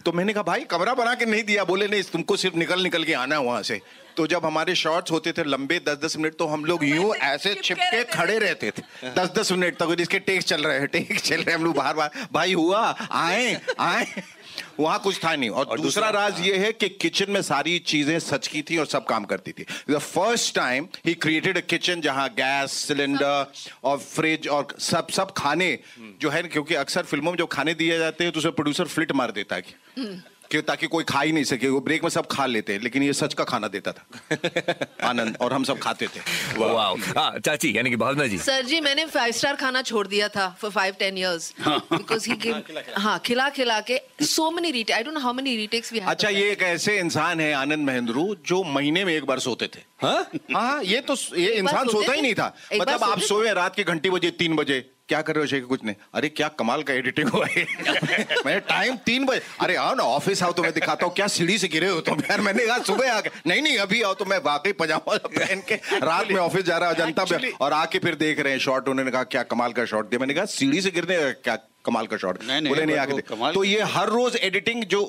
तो 0.06 0.12
मैंने 0.12 0.34
कहा 0.34 0.44
भाई 0.44 0.64
कमरा 0.66 0.94
बना 0.94 1.14
के 1.16 1.26
नहीं 1.26 1.44
दिया। 1.44 1.64
बोले 1.64 1.88
नहीं 1.88 2.04
तुमको 2.04 2.36
सिर्फ़ 2.38 2.56
निकल 2.58 2.82
निकल 2.84 3.04
के 3.04 3.14
आना 3.14 3.36
है 3.36 3.42
वहाँ 3.42 3.62
से। 3.64 3.82
तो 4.18 4.26
जब 4.28 4.46
हमारे 4.46 4.76
शॉट्स 4.76 5.12
होते 5.12 5.32
थे 5.32 5.44
लंबे 5.46 5.80
दस 5.80 5.98
दस 5.98 6.18
मिनट 6.18 6.36
तो 6.38 6.48
हम 6.48 6.66
लोग 6.66 6.84
यूँ 6.86 7.14
ऐसे 7.16 7.54
छिपके 7.56 8.04
खड़े 8.08 8.38
रहते 8.40 8.72
थे। 8.72 9.10
दस 9.16 9.32
दस 9.38 9.52
मिनट 9.52 9.78
तक 9.78 9.96
इसके 10.00 10.20
टेक 10.22 10.44
चल 10.44 10.64
रहे 10.64 10.80
हैं 10.80 10.88
टेक 10.90 11.20
चल 11.20 11.42
रहे 11.42 11.56
हम 11.56 11.64
लोग 11.64 11.76
बाहर 11.76 11.96
बाहर 11.96 12.28
भाई 12.34 12.54
हुआ 12.54 12.84
आए 13.12 13.60
आए। 13.80 14.06
वहाँ 14.80 15.00
कुछ 15.00 15.18
था 15.24 15.36
नहीं। 15.36 15.50
और, 15.50 15.66
और 15.66 15.80
दूसरा 15.80 16.10
राज 16.10 16.40
ये 16.42 16.58
है 16.58 16.72
कि 16.74 16.88
किचन 16.92 17.32
में 17.32 17.42
सारी 17.42 17.78
चीज़ें 17.82 18.18
सच 18.20 18.48
की 18.48 18.62
थी 18.62 18.78
और 18.78 18.86
सब 18.86 19.06
काम 19.06 19.26
करती 19.26 19.52
थी। 19.52 19.66
The 19.90 19.98
first 19.98 20.56
time 20.56 20.88
he 21.06 21.14
created 21.16 21.58
a 21.58 21.62
kitchen 21.62 22.02
जहाँ 22.02 22.28
गैस 22.32 22.72
सिलेंडर 22.88 23.52
और 23.84 23.98
फ्रिज 24.00 24.48
और 24.48 24.76
सब 24.82 25.10
सब 25.10 25.32
खाने 25.38 25.78
जो 26.22 26.30
है 26.30 26.42
ना, 26.42 26.48
क्योंकि 26.48 26.76
अक्सर 26.76 27.04
फ़िल्मों 27.04 27.32
में 27.32 27.38
जब 27.38 27.48
खाने 27.48 27.74
दिए 27.74 27.98
जाते 28.00 28.24
हैं 28.24 28.34
तो 28.34 28.40
उसे 28.40 28.52
प्रोड्यूसर 28.52 28.88
फ्लिट 28.88 29.12
मार 29.12 29.32
देता 29.32 29.56
है। 29.56 29.64
कि 30.52 30.62
ताकि 30.62 30.88
कोई 30.88 31.04
खा 31.04 31.22
ही 31.22 31.32
नहीं 31.32 31.44
सके 31.44 31.68
वो 31.70 31.80
ब्रेक 31.82 32.04
में 32.04 32.10
सब 32.10 32.28
खा 32.32 32.46
लेते 32.46 32.74
हैं 32.74 32.82
लेकिन 32.82 33.04
ये 33.04 33.14
सच 33.14 33.34
का 33.34 33.44
खाना 33.44 33.68
देता 33.68 33.92
था। 33.92 34.06
आनंद 35.10 35.38
और 35.42 35.54
हम 35.54 35.64
सब 35.64 35.80
खाते 35.80 36.08
थे। 36.08 36.22
वाह। 36.58 37.20
हाँ, 37.20 37.40
चाची 37.40 37.78
यानी 37.78 37.90
कि 37.90 37.96
भावना 37.96 38.28
जी। 38.28 38.38
सर 38.38 38.66
जी 38.66 38.80
मैंने 38.82 39.06
फाइव 39.06 39.32
स्टार 39.32 39.56
खाना 39.56 39.82
छोड़ 39.82 40.08
दिया 40.08 40.28
था 40.28 40.48
for 40.62 40.72
five 40.72 40.96
ten 41.00 41.18
years 41.18 41.54
because 41.68 42.30
he 42.32 42.54
हाँ 42.98 43.20
खिला 43.26 43.50
खिला 43.50 43.80
के 43.82 44.02
so 44.22 44.50
many 44.52 44.72
retake 44.72 44.96
I 44.96 45.04
don't 45.04 45.14
know 45.14 45.20
how 45.20 45.34
many 45.34 45.56
retakes 45.56 45.94
we 45.94 46.00
have 46.00 46.10
अच्छा 46.10 46.30
ये 46.30 46.52
एक 46.52 46.62
ऐसे 46.62 46.98
इंसान 47.00 47.40
है 47.40 47.54
आनंद 47.54 47.86
महेंद्रू 47.88 48.36
जो 48.46 48.64
महीने 48.64 49.06
में 49.06 49.14
एक 49.14 49.26
बार 49.26 49.40
सोते 49.40 49.68
थे। 49.68 49.80
हाँ? 50.02 50.30
हाँ 50.56 50.84
ये 50.84 51.02
तो 51.02 51.16
ये 51.38 51.54
इंसान 51.54 51.88
सोता 51.88 52.14
ही 52.14 52.22
नहीं 52.22 52.34
था। 52.34 52.56
मतलब 52.74 53.04
आप 53.04 53.20
सोए 53.20 53.54
रात 53.54 53.76
की 53.76 53.84
घंटी 53.84 54.10
बजे 54.10 54.32
तीन 54.32 54.56
बजे 54.56 54.80
क्या 55.10 55.22
कर 55.22 55.36
रहे 55.36 55.44
हो 55.44 55.48
शेख 55.48 55.64
कुछ 55.66 55.84
नहीं। 55.86 55.96
अरे 56.14 56.30
क्या 56.30 56.48
कमाल 56.60 56.84
का 56.84 56.94
एडिटिंग 56.94 57.30
हुआ 57.30 57.46
है। 57.48 57.66
मैं 58.46 58.60
टाइम 58.62 58.96
तीन 59.06 59.26
बजे 59.26 59.42
अरे 59.62 59.76
आओ 59.76 59.94
ना 59.96 60.04
ऑफ़िस 60.04 60.44
आओ 60.44 60.52
तो 60.52 60.64
मैं 60.64 60.72
दिखाता 60.74 61.06
हूँ। 61.06 61.14
क्या 61.16 61.28
सीढ़ी 61.28 61.58
से 61.58 61.68
गिरे 61.68 61.88
हो 61.88 62.02
तुम? 62.02 62.20
यार 62.22 62.42
मैंने 62.42 62.66
कहा 62.68 62.78
सुबह 62.84 63.14
आके 63.14 63.30
नहीं 63.48 63.62
नहीं 63.62 63.78
अभी 63.78 64.02
आओ 64.02 64.14
तो 64.14 64.26
मैं 64.26 64.38
वाकई 64.46 64.72
पजामा 64.74 65.18
पहन 65.18 65.62
के 65.68 65.76
रात 66.02 66.32
में 66.32 66.40
ऑफ़िस 66.40 66.66
जा 66.66 66.78
रहा 66.78 66.94
जनता 66.96 67.26
में। 67.32 67.52
और 67.52 67.74
आके 67.74 68.00
फिर 68.00 68.16
देख 68.18 68.40
रहे 68.40 68.54
हैं 68.54 68.60
शॉट 68.60 68.90
उन्होंने 68.90 69.12
कहा 69.12 69.24
क्या 69.26 69.44
कमाल 69.46 69.74
का 69.74 69.86
शॉट 69.86 70.10
दिया? 70.10 70.20
मैंने 70.20 70.34
कहा 70.34 70.46
सीढ़ी 70.48 70.82
से 70.82 70.92
गिरने 70.92 71.18
क्या 71.34 71.56
कमाल 71.86 72.08
का 72.08 72.18
शॉट 72.18 72.44
नहीं, 72.44 72.68
बोले 72.68 72.86
नहीं 72.86 72.98
आके 72.98 73.54
तो 73.54 73.64
ये 73.64 73.82
हर 73.92 74.10
रोज 74.10 74.36
एडिटिंग 74.38 74.84
जो 74.86 75.02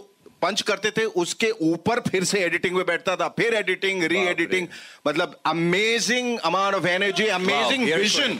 पंच 0.42 0.62
करते 0.70 0.90
थे 0.96 1.04
उसके 1.24 1.50
ऊपर 1.70 2.00
फिर 2.10 2.24
से 2.32 2.38
एडिटिंग 2.44 2.76
में 2.76 2.84
बैठता 2.86 3.16
था 3.16 3.28
फिर 3.38 3.54
एडिटिंग 3.54 4.02
री। 4.12 4.18
एडिटिंग 4.30 4.66
मतलब 5.06 5.38
amazing 5.46 6.38
amount 6.50 6.74
of 6.76 6.86
energy 6.88 7.26
amazing 7.40 7.84
vision 7.94 8.38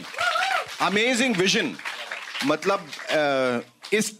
amazing 0.87 1.35
vision 1.37 1.75
मतलब 2.45 2.87
अ, 3.09 3.95
इस 3.97 4.13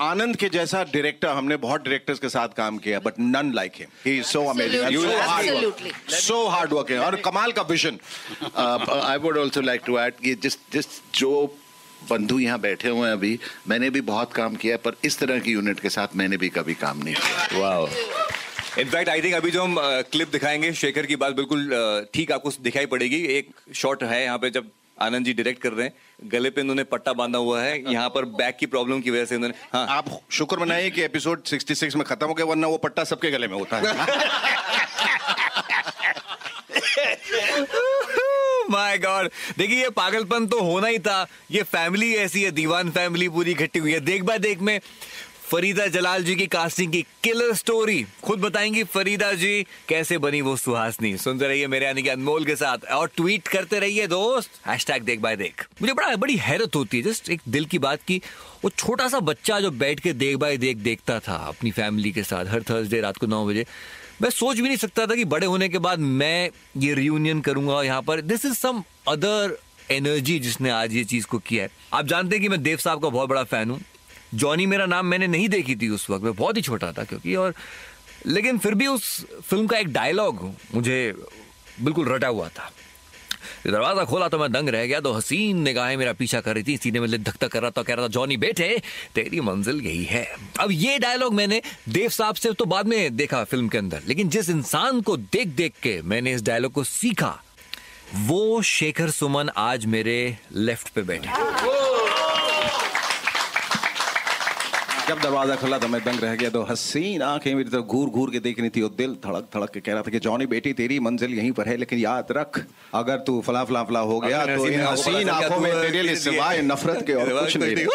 आनंद 0.00 0.36
के 0.36 0.48
जैसा 0.54 0.82
डायरेक्टर 0.92 1.28
हमने 1.38 1.56
बहुत 1.64 1.82
डायरेक्टर्स 1.84 2.18
के 2.18 2.28
साथ 2.28 2.54
काम 2.56 2.78
किया 2.86 2.98
but 3.00 3.18
none 3.20 3.52
like 3.54 3.72
him 3.78 3.88
he 4.06 4.16
is 4.18 4.26
so 4.26 4.44
amazing. 4.50 4.82
So 6.20 6.46
hard 6.48 6.72
working 6.72 7.00
और 7.00 7.16
कमाल 7.26 7.52
का 7.58 7.62
vision 7.70 7.98
I 8.56 9.18
would 9.26 9.38
also 9.38 9.60
like 9.60 9.82
to 9.86 9.98
add 9.98 10.14
कि 10.24 10.34
जिस 10.46 10.56
जिस 10.72 10.86
जो 11.18 11.30
बंधु 12.10 12.38
यहाँ 12.38 12.58
बैठे 12.60 12.88
हुए 12.88 13.06
हैं 13.06 13.12
अभी। 13.12 13.38
मैंने 13.68 13.90
भी 13.90 14.00
बहुत 14.00 14.32
काम 14.32 14.54
किया 14.56 14.74
है 14.74 14.78
पर 14.84 14.96
इस 15.04 15.18
तरह 15.18 15.38
की 15.40 15.52
यूनिट 15.52 15.80
के 15.80 15.90
साथ 15.90 16.16
मैंने 16.16 16.36
भी 16.36 16.48
कभी 16.48 16.74
काम 16.74 17.02
नहीं 17.04 17.14
किया। 17.14 17.58
वाह 17.60 18.80
इनफैक्ट 18.80 19.08
आई 19.08 19.22
थिंक 19.22 19.34
अभी 19.34 19.50
जो 19.50 19.62
हम 19.62 19.76
क्लिप 20.12 20.28
दिखाएँगे 20.32 20.72
शेखर 20.72 21.06
की 21.06 21.16
बात 21.16 21.34
बिल्कुल 21.36 21.70
ठीक 22.14 22.32
आपको 22.32 22.50
दिखाई 22.62 22.86
पड़ेगी। 22.86 23.24
एक 23.38 23.48
शॉट 23.74 24.02
है 24.04 24.22
यहाँ 24.24 24.38
पे 24.38 24.50
जब 24.50 24.70
आनंद 25.02 25.26
जी 25.26 25.32
डायरेक्ट 25.32 25.62
कर 25.62 25.72
रहे 25.72 25.86
हैं। 25.86 26.28
गले 26.30 26.50
पे 26.50 26.60
इन्होंने 26.60 26.84
पट्टा 26.84 27.12
बांधा 27.12 27.38
हुआ 27.38 27.60
है। 27.62 27.92
यहाँ 27.92 28.08
पर 28.08 28.24
बैक 28.40 28.56
की 28.56 28.66
प्रॉब्लम 28.66 29.00
की 29.00 29.10
वजह 29.10 29.24
से 29.24 29.34
इन्होंने 29.34 29.54
हाँ। 29.72 29.86
आप 29.96 30.10
शुक्र 30.30 30.58
मनाइए 30.58 30.90
कि 30.90 31.02
एपिसोड 31.02 31.42
66 31.44 31.96
में 31.96 32.04
खत्म 32.04 32.26
हो 32.26 32.34
गया 32.34 32.46
वरना 32.46 32.66
वो 32.66 32.76
पट्टा 32.78 33.04
सबके 33.04 33.30
गले 33.30 33.48
में 33.48 33.58
होता 33.58 33.76
है। 33.76 34.78
माय 38.70 38.98
गॉड 38.98 39.30
देखिए, 39.58 39.82
ये 39.82 39.90
पागलपन 39.90 40.46
तो 40.46 40.60
होना 40.60 40.86
ही 40.86 40.98
था। 40.98 41.26
ये 41.50 41.62
फैमिली 41.62 42.14
ऐसी 42.14 42.42
है, 42.42 42.50
दीवान 42.50 42.90
फैमिली 42.90 43.28
पूरी 43.28 43.50
इकट्ठी 43.50 43.78
हुई 43.78 43.92
है। 43.92 44.00
देख 44.00 44.22
बाय 44.22 44.38
देख 44.38 44.60
में 44.60 44.80
फरीदा 45.50 45.86
जलाल 45.86 46.24
जी 46.24 46.34
की 46.36 46.46
कास्टिंग 46.46 46.92
की 46.92 47.02
किलर 47.24 47.54
स्टोरी 47.54 48.06
खुद 48.24 48.38
बताएँगी 48.38 48.84
फरीदा 48.84 49.32
जी 49.32 49.66
कैसे 49.88 50.18
बनी 50.18 50.40
वो 50.40 50.56
सुहासनी। 50.56 51.16
सुनते 51.16 51.48
रहिए 51.48 51.66
मेरे 51.66 51.86
यानी 51.86 52.02
कि 52.02 52.08
अनमोल 52.08 52.44
के 52.44 52.56
साथ। 52.56 52.84
और 52.84 53.10
ट्वीट 53.16 53.48
करते 53.48 53.78
रहिए 53.78 54.06
दोस्त। 54.06 54.50
हैशटैग 54.66 55.02
देख 55.02 55.20
बाय 55.20 55.36
देख। 55.36 55.66
मुझे 55.82 55.92
बड़ा, 55.92 56.16
बड़ी 56.16 56.36
हैरत 56.36 56.76
होती 56.76 56.96
है। 56.96 57.02
जस्ट 57.02 57.30
एक 57.30 57.40
दिल 57.48 57.64
की 57.64 57.78
बात 57.78 57.98
की 58.08 58.22
वो 58.64 58.70
छोटा 58.70 59.08
सा 59.08 59.20
बच्चा 59.20 59.60
जो 59.60 59.70
बैठ 59.70 60.00
के 60.00 60.12
देख 60.12 60.36
बाय 60.36 60.56
देख, 60.56 60.76
देखता 60.76 61.18
था 61.20 61.36
अपनी 61.48 61.70
फैमिली 61.70 62.12
के 62.12 62.22
साथ। 62.22 62.46
हर 62.46 62.62
थर्सडे 62.62 63.00
रात 63.00 63.16
को 63.16 63.26
नौ 63.26 63.46
बजे। 63.46 63.66
मैं 64.22 64.30
सोच 64.30 64.56
भी 64.56 64.62
नहीं 64.62 64.76
सकता 64.76 65.06
था 65.06 65.14
कि 65.14 65.24
बड़े 65.24 65.46
होने 65.46 65.68
के 65.68 65.78
बाद 65.78 65.98
मैं 65.98 66.50
ये 66.76 66.94
रियूनियन 66.94 67.40
करूँगा 67.40 67.82
यहाँ 67.82 68.02
पर। 68.02 68.20
This 68.22 68.44
is 68.44 68.54
some 68.54 68.82
other 69.08 69.56
energy 69.90 70.38
जिसने 70.38 70.70
आज 70.70 70.92
ये 70.94 71.04
चीज़ 71.04 71.26
को 71.26 71.38
किया 71.38 71.62
है। 71.64 71.70
आप 71.92 72.06
जानते 72.06 72.36
हैं 72.36 72.42
कि 72.42 72.48
मैं 72.48 72.62
देव 72.62 72.78
साहब 72.78 73.02
का 73.02 73.08
बहुत 73.08 73.28
बड़ा 73.28 73.44
फ़ैन 73.44 73.70
हूँ। 73.70 73.80
जॉनी 74.34 74.66
मेरा 74.66 74.86
नाम 74.86 75.06
मैंने 75.06 75.26
नहीं 75.26 75.48
देखी 75.48 75.76
थी 75.76 75.88
उस 75.88 76.08
वक्त, 76.10 76.24
मैं 76.24 76.34
बहुत 76.34 76.56
ही 76.56 76.62
छोटा 76.62 76.92
था 76.92 77.04
क्योंकि 77.04 77.34
और 77.34 77.54
लेकिन 78.26 78.58
फिर 78.58 78.74
भी 78.74 78.86
उस 78.86 79.04
फ़िल्म 79.40 79.66
का 79.66 79.78
एक 79.78 79.88
डायलॉग 79.92 80.44
मुझे 80.74 81.14
बिल्कुल 81.80 82.08
रटा 82.08 82.28
हुआ 82.28 82.48
था। 82.48 82.70
दरवाज़ा 83.66 84.04
खोला 84.04 84.28
तो 84.28 84.38
मैं 84.38 84.50
दंग 84.52 84.68
रह 84.68 84.86
गया 84.86 85.00
तो 85.00 85.12
हसीन 85.12 85.60
निगाहें 85.62 85.96
मेरा 85.96 86.12
पीछा 86.12 86.40
कर 86.40 86.54
रही 86.54 86.64
थी। 86.64 86.76
सीने 86.76 87.00
में 87.00 87.10
धक 87.12 87.34
धक 87.34 87.44
कर 87.44 87.60
रहा 87.62 87.70
था, 87.70 87.82
कह 87.82 87.94
रहा 87.94 88.04
था, 88.04 88.08
जॉनी 88.08 88.36
बेटे, 88.36 88.82
तेरी 89.14 89.40
मंजिल 89.40 89.80
यही 89.80 90.04
है। 90.04 90.26
अब 90.60 90.70
ये 90.72 90.98
डायलॉग 90.98 91.34
मैंने 91.34 91.60
देव 91.88 92.08
साहब 92.10 92.34
से 92.34 92.52
तो 92.52 92.64
बाद 92.66 92.86
में 92.86 93.16
देखा 93.16 93.44
फ़िल्म 93.44 93.68
के 93.68 93.78
अंदर, 93.78 94.02
लेकिन 94.08 94.28
जिस 94.28 94.50
इंसान 94.50 95.00
को 95.00 95.16
देख 95.16 95.48
देख 95.56 95.74
के 95.82 96.00
मैंने 96.02 96.32
इस 96.32 96.42
डायलॉग 96.42 96.72
को 96.72 96.84
सीखा, 96.84 97.34
वो 98.16 98.62
शेखर 98.62 99.10
सुमन 99.10 99.50
आज 99.58 99.86
मेरे 99.86 100.36
लेफ़्ट 100.52 100.88
पे 100.88 101.02
बैठे। 101.02 101.99
जब 105.10 105.20
दरवाज़ा 105.20 105.54
खुला 105.56 105.78
तो 105.78 105.88
मैं 105.88 106.00
दंग 106.04 106.20
रह 106.20 106.34
गया 106.40 106.48
तो 106.50 106.60
हसीन 106.62 107.22
आँखें 107.22 107.54
मेरी 107.54 107.70
तरफ़ 107.70 107.84
घूर 107.84 108.08
घूर 108.08 108.30
के 108.30 108.40
देख 108.40 108.58
रही 108.60 108.70
थी 108.70 108.82
और 108.82 108.90
दिल 108.98 109.14
धड़क 109.24 109.46
धड़क 109.54 109.70
के 109.74 109.80
कह 109.80 109.92
रहा 109.92 110.02
था 110.02 110.10
कि 110.10 110.18
जॉनी 110.26 110.46
बेटी 110.46 110.72
तेरी 110.80 110.98
मंजिल 111.00 111.32
यहीं 111.34 111.50
पर 111.52 111.68
है 111.68 111.76
लेकिन 111.76 111.98
याद 111.98 112.28
रख 112.32 112.60
अगर 112.94 113.16
तू 113.26 113.40
फला 113.46 113.62
फला 113.64 113.82
फला 113.84 114.00
हो 114.10 114.18
गया 114.20 114.44
तो 114.46 114.66
इन 114.66 114.80
हसीन 114.80 115.28
आँखों 115.28 115.58
में 115.60 115.72
तेरे 115.72 116.02
लिए 116.02 116.16
सिवाय 116.16 116.60
नफरत 116.62 117.02
के 117.06 117.14
और 117.14 117.32
कुछ 117.38 117.56
नहीं 117.56 117.86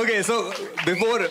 ओके 0.00 0.22
सो 0.22 0.38
बिफोर 0.84 1.22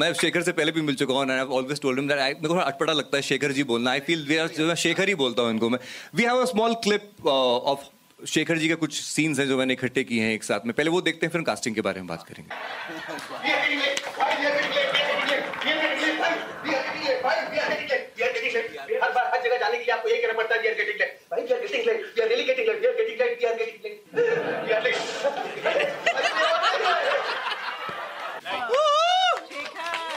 मैं 0.00 0.12
शेखर 0.14 0.42
से 0.42 0.52
पहले 0.52 0.72
भी 0.72 0.82
मिल 0.82 0.94
चुका 1.02 1.14
हूँ 1.14 1.30
I 1.30 1.38
always 1.58 1.80
told 1.80 1.98
him 1.98 2.08
that 2.08 2.18
I 2.18 2.32
मेरे 2.32 2.48
को 2.48 2.60
अटपटा 2.60 2.92
लगता 2.92 3.16
है 3.16 3.22
शेखर 3.22 3.52
जी 3.52 3.64
बोलना। 3.72 3.90
I 3.90 4.00
feel 4.08 4.24
we 4.28 4.36
are 4.36 4.74
Shekhar 4.84 5.08
ही 5.08 5.14
बोलता 5.24 5.42
हूँ 5.42 5.50
इनको 5.50 5.70
मैं। 5.70 5.78
We 6.14 6.24
have 6.24 6.42
a 6.42 6.44
small 6.52 6.74
clip 6.84 7.26
of 7.26 7.84
Shekhar 8.22 8.58
ji 8.58 8.68
के 8.68 8.74
कुछ 8.74 9.00
सीन्स 9.00 9.38
हैं 9.38 9.46
जो 9.46 9.56
मैंने 9.58 9.72
इकट्ठे 9.72 10.04
किए 10.04 10.22
हैं 10.22 10.34
एक 10.34 10.44
साथ 10.44 10.66
में। 10.66 10.74
पहले 10.74 10.90
वो 10.90 11.00
देखते 11.00 11.26
हैं 11.26 11.32
फिर 11.32 11.42
कास्टिंग 11.42 11.74
के 11.74 11.80
बारे 11.80 12.00
में 12.00 12.06
बात 12.08 12.26
करेंगे। 12.28 12.50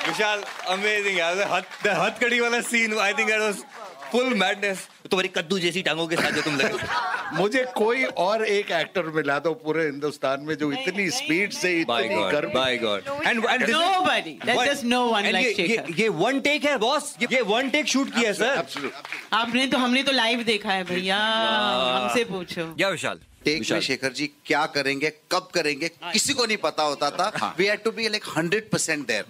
विशाल 0.07 0.43
अमेजिंग 0.69 1.17
यार। 1.19 1.41
हथ 1.51 1.87
हथकड़ी 1.87 2.39
वाला 2.39 2.61
scene 2.61 2.97
I 2.99 3.13
think 3.13 3.29
that 3.29 3.39
was 3.39 3.63
full 4.11 4.33
madness 4.39 4.87
तुम्हारी 5.11 5.27
कद्दू 5.35 5.59
जैसी 5.59 5.81
टांगों 5.81 6.07
के 6.07 6.15
साथ 6.15 6.31
जो 6.31 6.41
तुम 6.41 6.55
लगे 6.57 7.37
मुझे 7.37 7.63
कोई 7.77 8.03
और 8.23 8.45
एक 8.45 8.71
एक्टर 8.71 9.03
मिला 9.15 9.37
दो 9.39 9.53
पूरे 9.63 9.85
हिंदुस्तान 9.85 10.41
में 10.41 10.53
जो 10.57 10.71
इतनी 10.71 11.09
स्पीड 11.09 11.51
से 11.51 11.73
बाय 11.87 12.05
इतनी 12.05 12.15
God 12.15 12.45
by 12.53 12.77
God 12.77 13.09
and 13.27 13.45
and 13.45 13.69
nobody 13.69 14.37
There's 14.45 14.65
just 14.69 14.83
no 14.83 15.05
one 15.05 15.29
like 15.31 15.59
ये 15.59 15.83
ये 15.99 16.09
वन 16.21 16.39
टेक 16.39 16.65
है 16.65 16.77
बॉस 16.77 17.15
ये 17.31 17.41
वन 17.53 17.69
टेक 17.69 17.87
शूट 17.87 18.13
किया 18.15 18.27
है 18.27 18.33
सर 18.33 18.91
आपने 19.33 19.67
तो 19.67 19.77
हमने 19.77 20.03
तो 20.03 20.11
लाइव 20.11 20.43
देखा 20.43 20.71
है 20.71 20.83
भैया। 20.83 21.17
हमसे 21.17 22.23
पूछो। 22.23 22.73
या 22.79 22.89
विशाल। 22.89 23.19
टेक 23.47 23.71
में 23.71 23.81
शेखर 23.81 24.13
जी 24.13 24.29
क्या 24.45 24.65
करेंगे 24.77 25.09
कब 25.31 25.49
करेंगे 25.53 25.87
किसी 26.03 26.33
को 26.33 26.45
नहीं 26.45 26.57
पता 26.67 26.83
होता 26.83 27.09
था। 27.11 27.53
We 27.59 27.65
had 27.65 27.83
to 27.83 27.91
be 27.91 28.07
like 28.09 28.25
100 28.37 28.61
percent 28.71 29.07
there 29.07 29.25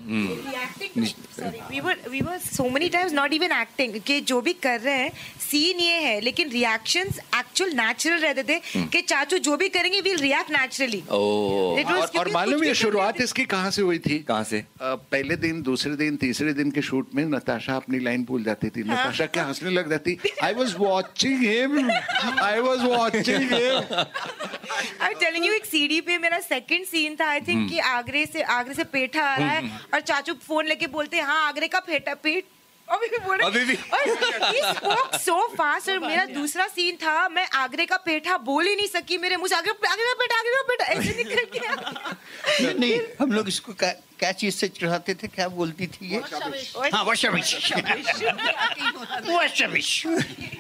we 2.12 2.22
were 2.22 2.38
so 2.52 2.70
many 2.70 2.90
times 2.90 3.14
not 3.14 3.34
even 3.34 3.52
acting 3.52 3.76
even 3.78 3.92
acting 3.94 4.06
कि 4.08 4.20
जो 4.30 4.40
भी 4.42 4.54
कर 4.64 4.80
रहे 4.82 4.94
हैं 4.94 5.12
सीन 5.48 5.80
ये 5.80 6.00
है 6.00 6.20
लेकिन 6.22 6.50
रिएक्शंस 6.50 7.20
एक्चुअल 7.38 7.72
नेचुरल 7.76 8.20
रहते 8.20 8.44
थे 8.44 8.86
कि 8.88 9.02
चाचू 9.04 9.38
जो 9.40 9.56
भी 9.58 9.70
करेंगे 9.70 10.02
विल 10.02 10.18
रिएक्ट 10.18 10.52
नेचुरली 10.52 11.02
और, 11.10 12.32
मालूम 12.32 12.64
है 12.64 12.74
शुरुआत 12.76 13.22
इसकी 13.22 13.46
कहाँ 13.48 13.72
से 13.72 13.82
हुई 13.82 14.00
थी? 14.00 14.18
कहाँ 14.20 14.44
से? 14.44 14.64
पहले 14.82 15.36
दिन 15.38 15.62
दूसरे 15.62 15.96
दिन 15.96 16.16
तीसरे 16.18 16.54
दिन 16.54 16.72
के 16.72 16.82
शूट 16.82 17.16
में 17.16 17.24
नताशा 17.26 17.76
अपनी 17.76 18.00
लाइन 18.00 18.24
भूल 18.26 18.44
जाती 18.44 18.70
थी। 18.70 18.84
नताशा 18.84 19.26
क्या 19.28 19.44
हंसने 19.44 19.70
लग 19.70 19.90
जाती? 19.90 20.18
I 20.44 20.54
was 20.54 20.76
watching 20.78 21.40
him 21.42 21.90
I 22.42 22.60
was 22.60 22.84
watching 22.86 23.52
him 23.54 24.06
I 25.02 25.14
telling 25.16 25.46
you 25.46 25.54
एक 25.54 25.66
सीडी 25.66 26.02
पे 26.02 26.18
मेरा 26.18 26.40
सेकंड 26.42 26.86
सीन 26.86 27.16
था 27.16 27.30
आई 27.30 27.40
थिंक 27.40 27.58
हम्म। 27.58 27.70
कि 27.70 27.80
आगरे 27.88 28.26
से 28.26 28.42
आगरे 28.52 28.74
से 28.74 28.84
पेठा 28.92 29.24
आ 29.24 29.36
रहा 29.38 29.50
है 29.50 29.80
और 29.94 30.02
चाचू 30.02 30.34
फ़ोन 30.48 30.66
लेके 30.66 30.88
बोलते 30.90 31.18
हैं 31.18 31.24
हाँ 31.24 31.48
आगरे 31.48 31.68
का 31.68 31.80
पेठा 31.88 32.14
पेट 32.24 32.46
अभी 32.90 33.08
भी 33.08 33.18
बोल 33.26 33.40
अभी 33.46 33.64
भी। 33.66 33.76
सो 35.20 35.36
फास्ट 35.56 35.90
और 35.90 36.00
मेरा 36.00 36.26
दूसरा 36.26 36.68
सीन 36.68 36.96
था 37.04 37.28
मैं 37.30 37.48
आगरे 37.62 37.86
का 37.86 37.98
पेठा 38.06 38.38
बोल 38.50 38.68
ही 38.68 38.76
नहीं 38.76 38.88
सकी 38.88 39.18
मेरे 39.18 39.38
मुँह 39.38 39.48
से 39.48 39.56
आगरे 39.56 39.72
आगरे 39.90 40.06
का 40.06 40.14
पेठा 40.22 40.40
आगरे 40.40 40.54
का 40.56 40.62
पेठा 40.68 40.86
ऐसे 40.94 41.24
निकल 41.24 41.60
गया 41.60 41.76
नहीं, 41.76 42.74
नहीं 42.76 43.00
हम 43.20 43.32
लोग 43.32 43.48
इसको 43.48 43.74
क्या, 44.20 44.32
चीज़ 44.34 44.56
से 44.56 44.68
चढ़ाते 44.70 45.14
थे 45.16 45.28
क्या 45.28 45.48
बोलती 45.50 45.88
थी 45.88 46.14
ये? 46.14 46.22
हाँ 46.94 47.04
वशविश 47.06 47.56
वशविश 49.28 50.04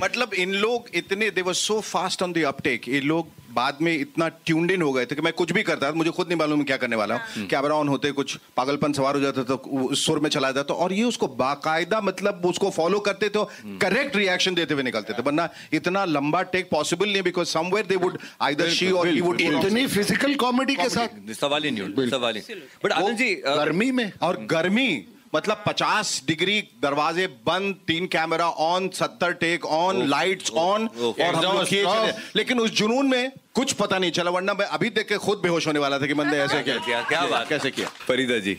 मतलब 0.02 0.34
इन 0.36 0.54
लोग 0.56 0.89
इतने 0.96 1.30
they 1.32 1.41
were 1.41 1.54
so 1.56 1.80
fast 1.84 2.24
on 2.24 2.34
the 2.34 2.43
uptake 2.48 2.88
ये 2.89 3.02
लोग 3.02 3.36
बाद 3.54 3.78
में 3.82 3.93
इतना 3.93 4.28
ट्यून्ड 4.46 4.72
इन 4.72 4.82
हो 4.82 4.91
गए 4.93 5.06
थे 5.06 5.15
कि 5.15 5.22
मैं 5.22 5.32
कुछ 5.34 5.52
भी 5.52 5.62
करता 5.63 5.88
था 5.88 5.96
मुझे 5.98 6.12
खुद 6.12 6.28
नहीं 6.28 6.38
मालूम 6.38 6.63
क्या 6.63 6.76
करने 6.78 6.96
वाला 6.96 7.15
हूँ। 7.15 7.46
कैमरा 7.50 7.76
ऑन 7.76 7.88
होते 7.88 8.12
कुछ 8.12 8.36
पागलपन 8.58 8.93
सवार 8.93 9.15
हो 9.15 9.22
जाता 9.22 9.43
तो 9.43 9.96
सुर 9.96 10.20
में 10.20 10.30
चला 10.30 10.52
जाता। 10.52 10.74
और 10.74 10.93
ये 10.93 11.04
उसको 11.04 11.28
बाकायदा 11.39 12.02
मतलब 12.02 12.46
उसको 12.46 12.70
फॉलो 12.70 13.00
करते 13.08 13.30
तो 13.30 13.43
करेक्ट 13.82 14.15
रिएक्शन 14.15 14.56
देते 14.56 14.74
हुए 14.74 14.84
निकलते 14.84 15.13
थे। 15.13 15.22
वरना 15.22 15.50
इतना 15.74 16.04
लंबा 16.06 16.41
टेक 16.54 16.70
पॉसिबल 16.72 17.10
नहीं 17.10 17.22
because 17.24 17.48
somewhere 17.50 17.86
they 17.86 17.96
would 17.96 18.17
either 18.41 18.70
she 18.72 18.91
और 18.91 19.08
ही 19.08 19.22
वुड 19.22 19.41
इतनी 19.41 19.88
फ़िज़िकल 19.88 20.36
कॉमेडी 20.46 20.76
के 20.76 20.89
साथ 20.89 21.34
सवाल 21.39 21.63
ही 21.63 21.72
नहीं 21.72 22.10
सवाल 22.10 22.36
ही। 22.36 22.41
बट 22.84 22.91
आनंद 22.91 23.17
जी 23.17 23.34
गर्मी 23.56 23.92
में? 23.92 24.12
और 24.22 24.38
गर्मी 24.52 25.06
मतलब 25.36 25.64
50 25.64 26.22
डिग्री 26.28 26.62
दरवाजे 26.82 27.26
बंद 27.46 27.76
तीन 27.88 28.06
camera 28.08 28.48
on 28.50 28.88
70 28.90 29.32
take 29.40 29.66
on 29.66 30.06
lights 30.10 30.52
on 30.52 30.88
और 30.88 31.36
हम 31.36 31.42
लोग 31.44 31.68
किए 31.70 31.84
चले। 31.84 32.12
लेकिन 32.36 32.60
उस 32.60 32.72
जुनून 32.72 33.08
में 33.08 33.32
कुछ 33.54 33.74
पता 33.74 33.98
नहीं 33.98 34.12
चला 34.12 34.32
वरना 34.32 34.54
मैं 34.54 34.66
अभी 34.68 34.90
देख 34.90 35.08
के 35.08 35.18
खुद 35.18 35.40
बेहोश 35.40 35.68
होने 35.68 35.80
वाला 35.80 36.00
था 36.00 36.08
कि 36.08 36.14
बंदे 36.14 36.38
ऐसे 36.38 36.62
क्या 36.64 36.78
क्या। 36.78 37.02
क्या 37.04 37.26
बात। 37.26 37.48
कैसे 37.50 37.72
किया? 37.72 37.90
फरीदा 38.08 38.38
जी 38.40 38.58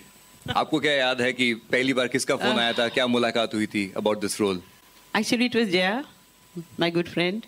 आपको 0.57 0.81
क्या 0.81 0.93
याद 0.93 1.21
है 1.21 1.33
कि 1.33 1.53
पहली 1.73 1.93
बार 1.93 2.09
किसका 2.09 2.37
फ़ोन 2.37 2.59
आया 2.59 2.73
था? 2.73 2.89
क्या 2.89 3.07
मुलाकात 3.07 3.55
हुई 3.55 3.67
थी 3.67 3.93
about 3.97 4.21
this 4.21 4.41
role 4.41 4.61
actually 5.15 5.45
it 5.45 5.57
was 5.57 5.69
Jaya 5.69 6.05
my 6.81 6.91
good 6.91 7.09
friend 7.09 7.43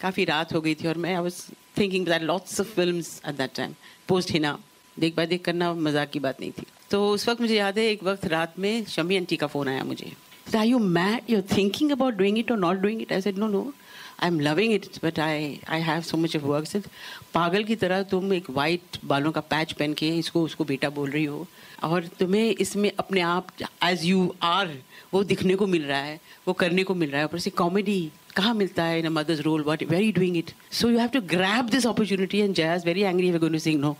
काफ़ी 0.00 0.24
रात 0.24 0.54
हो 0.54 0.60
गई 0.60 0.74
थी 0.74 0.88
और 0.88 0.98
मैं 0.98 1.14
I 1.14 1.22
was 1.22 1.42
thinking 1.78 2.06
that 2.06 2.22
lots 2.22 2.60
of 2.60 2.68
films 2.68 3.20
at 3.28 3.34
that 3.34 3.54
time 3.56 3.74
post 4.08 4.30
Hina 4.30 4.58
Dekh 4.98 5.16
Bhai 5.16 5.26
Dekh 5.26 5.44
करना 5.44 5.72
मज़ाक 5.74 6.10
की 6.10 6.20
बात 6.20 6.40
नहीं 6.40 6.50
थी। 6.50 6.66
तो 6.90 7.08
उस 7.10 7.28
वक्त 7.28 7.40
मुझे 7.40 7.56
याद 7.56 7.78
है, 7.78 7.84
एक 7.86 8.04
वक्त 8.04 8.26
रात 8.26 8.58
में 8.58 8.84
शमी 8.86 9.16
आंटी 9.16 9.36
का 9.36 9.46
फ़ोन 9.46 9.68
आया 9.68 9.84
मुझे। 9.84 10.12
Are 10.56 10.66
you 10.66 10.78
mad 10.78 11.30
you 11.30 11.40
thinking 11.56 11.90
about 11.92 12.14
doing 12.14 12.38
it 12.38 12.50
और 12.50 12.58
not 12.58 12.76
doing 12.76 13.02
it 13.02 13.12
I 13.12 13.20
said 13.20 13.38
no 13.38 13.48
no 13.48 13.72
I 14.22 14.28
am 14.28 14.38
loving 14.40 14.72
it 14.74 14.86
but 15.04 15.18
I 15.20 15.58
I 15.68 15.80
have 15.80 16.00
so 16.02 16.16
much 16.16 16.36
of 16.36 16.44
work 16.44 16.66
सिर्फ़ 16.66 16.86
पागल 17.34 17.64
की 17.64 17.76
तरह 17.76 18.02
तुम 18.10 18.32
एक 18.34 18.50
वाइट 18.50 18.98
बालों 19.04 19.32
का 19.32 19.40
पैच 19.40 19.72
पहन 19.72 19.92
के 19.94 20.08
इसको, 20.18 20.42
उसको 20.42 20.64
बेटा 20.64 20.90
बोल 20.90 21.10
रही 21.10 21.24
हो। 21.24 21.46
और 21.84 22.06
तुम्हें 22.20 22.50
इसमें 22.50 22.90
अपने 22.98 23.20
आप 23.20 23.48
एज 23.84 24.04
यू 24.04 24.34
आर 24.42 24.74
वो 25.14 25.22
दिखने 25.24 25.54
को 25.54 25.66
मिल 25.66 25.82
रहा 25.82 26.00
है, 26.00 26.18
वो 26.48 26.52
करने 26.54 26.84
को 26.84 26.94
मिल 26.94 27.10
रहा 27.10 27.20
है। 27.20 27.26
ऊपर 27.26 27.38
से 27.38 27.50
कॉमेडी 27.50 28.00
कहाँ 28.36 28.54
मिलता 28.54 28.84
है 28.84 28.98
in 28.98 29.06
a 29.06 29.10
mother's 29.10 29.40
role 29.40 29.62
what 29.66 29.82
were 29.90 30.12
doing 30.14 30.36
it 30.36 30.50
so 30.72 30.90
you 30.90 30.98
have 30.98 31.08
to 31.08 31.20
grab 31.30 31.64
this 31.70 31.86
opportunity 31.86 32.38
and 32.38 32.54
जय 32.54 32.62
Jaya 32.62 32.80
very 32.86 33.02
angry 33.02 33.30
way 33.30 33.48
to 33.48 33.58
sing 33.58 33.80
no 33.80 33.96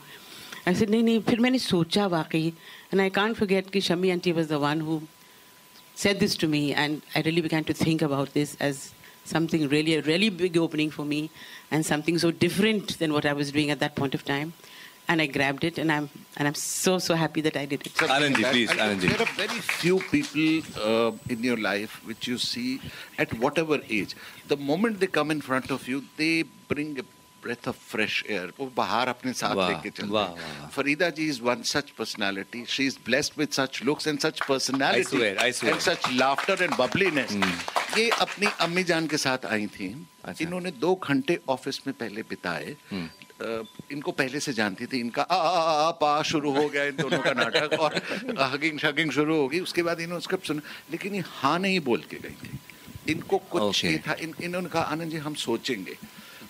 ऐसे 0.68 0.86
नहीं 0.86 1.04
नहीं 1.04 1.20
फिर 1.30 1.40
मैंने 1.40 1.60
सोचा 1.60 2.08
वाकई 2.08 2.48
एंड 2.94 3.02
आई 3.02 3.10
कांट 3.20 3.36
फॉरगेट 3.36 3.70
कि 3.72 3.82
Shammi 3.82 4.10
aunty 4.12 4.32
was 4.40 4.48
the 4.50 4.64
one 4.68 4.82
who 4.90 5.02
said 6.02 6.20
this 6.20 6.36
to 6.42 6.48
me 6.52 6.60
and 6.84 7.04
I 7.18 7.22
really 7.26 7.42
began 7.48 7.66
to 7.66 7.74
think 7.80 8.04
about 8.06 8.30
this 8.36 8.54
as 8.68 8.78
something 9.32 9.66
really 9.74 9.96
a 9.96 10.02
really 10.08 10.30
big 10.30 10.58
opening 10.62 10.90
for 10.96 11.06
me 11.10 11.20
and 11.72 11.86
something 11.90 12.18
so 12.24 12.32
different 12.46 12.98
than 13.02 13.14
what 13.14 13.28
I 13.32 13.34
was 13.34 13.52
doing 13.58 13.70
at 13.74 13.84
that 13.84 13.96
point 14.00 14.16
of 14.20 14.24
time 14.30 14.54
and 15.08 15.22
I 15.22 15.28
grabbed 15.28 15.64
it 15.64 15.78
and 15.78 15.92
I'm 15.92 16.10
and 16.38 16.48
I'm 16.48 16.56
so 16.56 16.98
so 16.98 17.16
happy 17.16 17.42
that 17.42 17.58
I 17.58 17.66
did 17.66 17.86
it. 17.86 17.94
Anand 17.96 18.38
ji, 18.38 18.44
please, 18.44 18.72
And 18.72 18.80
Anand 18.80 19.02
ji. 19.02 19.08
There 19.08 19.22
are 19.22 19.34
very 19.36 19.60
few 19.60 20.00
people 20.00 20.84
uh, 20.92 21.12
in 21.30 21.44
your 21.44 21.58
life 21.58 22.02
which 22.06 22.28
you 22.28 22.38
see 22.38 22.80
at 23.18 23.34
whatever 23.46 23.80
age. 23.90 24.16
The 24.48 24.58
moment 24.58 25.00
they 25.00 25.08
come 25.08 25.32
in 25.32 25.42
front 25.42 25.72
of 25.72 25.88
you, 25.88 26.04
they 26.18 26.44
bring 26.68 27.00
a 27.00 27.04
breath 27.43 27.67
of 27.73 27.77
fresh 27.91 28.17
air. 28.37 28.47
वो 28.59 28.67
बाहर 28.77 29.09
अपने 29.09 29.33
साथ 29.41 29.55
लेके 29.69 29.91
चलते 29.91 30.13
वाह. 30.13 30.71
Farida 30.77 31.11
ji 31.19 31.29
is 31.35 31.41
one 31.49 31.65
such 31.73 31.95
personality. 32.01 32.65
She 32.77 32.87
is 32.93 32.97
blessed 33.09 33.37
with 33.43 33.53
such 33.59 33.83
looks 33.91 34.07
and 34.13 34.21
such 34.27 34.41
personality. 34.47 35.07
I 35.07 35.19
swear, 35.19 35.37
I 35.47 35.51
swear. 35.61 35.73
And 35.75 35.83
such 35.89 36.11
laughter 36.23 36.57
and 36.67 36.77
bubbliness. 36.83 37.37
ये 37.97 38.09
अपनी 38.27 38.47
अम्मी 38.67 38.85
जान 38.93 39.07
के 39.13 39.17
साथ 39.27 39.47
आई 39.53 39.67
थी 39.79 39.89
अच्छा। 40.25 40.45
इन्होंने 40.45 40.71
दो 40.83 40.95
घंटे 40.95 41.39
ऑफ़िस 41.49 41.81
में 41.87 41.95
पहले 42.01 42.23
बिताए 42.31 42.75
अ, 42.93 43.49
इनको 43.93 44.13
पहले 44.19 44.41
से 44.45 44.53
जानती 44.53 44.87
थी 44.93 45.01
इनका 45.01 45.23
आ, 45.23 45.37
आ, 45.37 45.89
आ, 45.89 45.91
पा 46.03 46.11
शुरू 46.31 46.51
हो 46.59 46.69
गया 46.69 46.85
इन 46.91 46.97
दोनों 46.97 47.19
का 47.23 47.33
नाटक 47.39 47.79
और 47.81 47.95
हगिंग 48.53 48.79
शगिंग 48.85 49.11
शुरू 49.19 49.37
हो 49.41 49.63
उसके 49.63 49.83
बाद 49.89 50.01
इन्होंने 50.01 50.23
स्क्रिप्ट 50.25 50.47
सुना 50.47 50.63
लेकिन 50.91 51.15
ये 51.15 51.23
हाँ 51.41 51.59
नहीं 51.59 51.81
बोल 51.89 52.03
के 52.11 52.17
गई 52.25 52.37
थी 52.45 52.59
इनको 53.13 53.39
कुछ 53.53 53.85
ये 53.85 53.99
था 54.07 54.15
इन, 54.21 54.35
इन्होंने 54.43 54.69
कहा 54.69 54.83
आनंद 54.95 55.11
जी 55.11 55.17
हम 55.27 55.35
सोचेंगे 55.49 55.97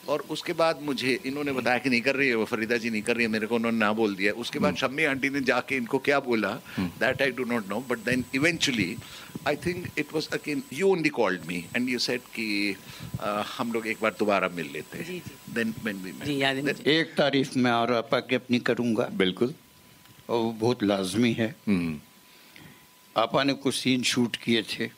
और 0.08 0.24
उसके 0.30 0.52
बाद 0.58 0.78
मुझे 0.82 1.18
इन्होंने 1.26 1.52
बताया 1.52 1.78
कि 1.78 1.90
नहीं 1.90 2.00
कर 2.00 2.16
रही 2.16 2.28
है 2.28 2.34
वो 2.34 2.44
फरीदा 2.44 2.76
जी 2.76 2.90
नहीं 2.90 3.02
कर 3.02 3.16
रही 3.16 3.24
है 3.24 3.30
मेरे 3.30 3.46
को 3.46 3.54
उन्होंने 3.54 3.78
ना 3.78 3.92
बोल 3.92 4.14
दिया। 4.16 4.32
उसके 4.44 4.58
बाद 4.58 4.76
शम्मी 4.76 5.04
आंटी 5.04 5.30
ने 5.30 5.40
जाके 5.50 5.76
इनको 5.76 5.98
क्या 6.08 6.20
बोला 6.28 6.52
that 6.80 7.22
I 7.22 7.30
do 7.30 7.44
not 7.44 7.68
know 7.68 7.80
but 7.90 7.98
then 8.04 8.24
eventually 8.34 8.96
I 9.46 9.56
think 9.66 9.86
it 9.98 10.14
was 10.14 10.28
again 10.32 10.62
you 10.72 10.88
only 10.88 11.08
called 11.18 11.44
me 11.46 11.64
and 11.76 11.88
you 11.88 11.98
said 11.98 12.22
कि 12.34 12.76
अ, 13.20 13.42
हम 13.58 13.72
लोग 13.72 13.86
एक 13.86 13.98
बार 14.02 14.14
दोबारा 14.18 14.48
मिल 14.54 14.70
लेते 14.72 14.98
हैं। 14.98 15.22
देन 15.54 15.74
व्हेन 15.84 15.96
वी 15.96 16.90
एक 16.90 17.14
तारीफ़ 17.16 17.58
मैं 17.58 17.72
और 17.72 17.92
आपा 17.92 18.20
की 18.20 18.34
अपनी 18.34 18.58
करूँगा। 18.70 19.08
बिल्कुल। 19.14 19.54
और 20.28 20.38
वो 20.38 20.50
बहुत 20.52 20.82
लाजमी 20.82 21.32
है। 21.32 21.54
आपा 23.16 23.42
ने 23.44 23.52
कुछ 23.62 23.74
सीन 23.74 24.02
शूट 24.02 24.36
किए 24.36 24.62
थे 24.62 24.88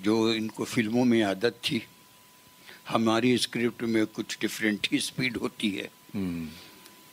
जो 0.00 0.14
इनको 0.34 0.64
फ़िल्मों 0.64 1.04
में 1.04 1.22
आदत 1.22 1.60
थी। 1.64 1.82
हमारी 2.88 3.36
स्क्रिप्ट 3.38 3.82
में 3.82 4.04
कुछ 4.06 4.38
डिफरेंट 4.40 4.88
ही 4.92 4.98
स्पीड 5.00 5.36
होती 5.36 5.70
है। 5.70 5.88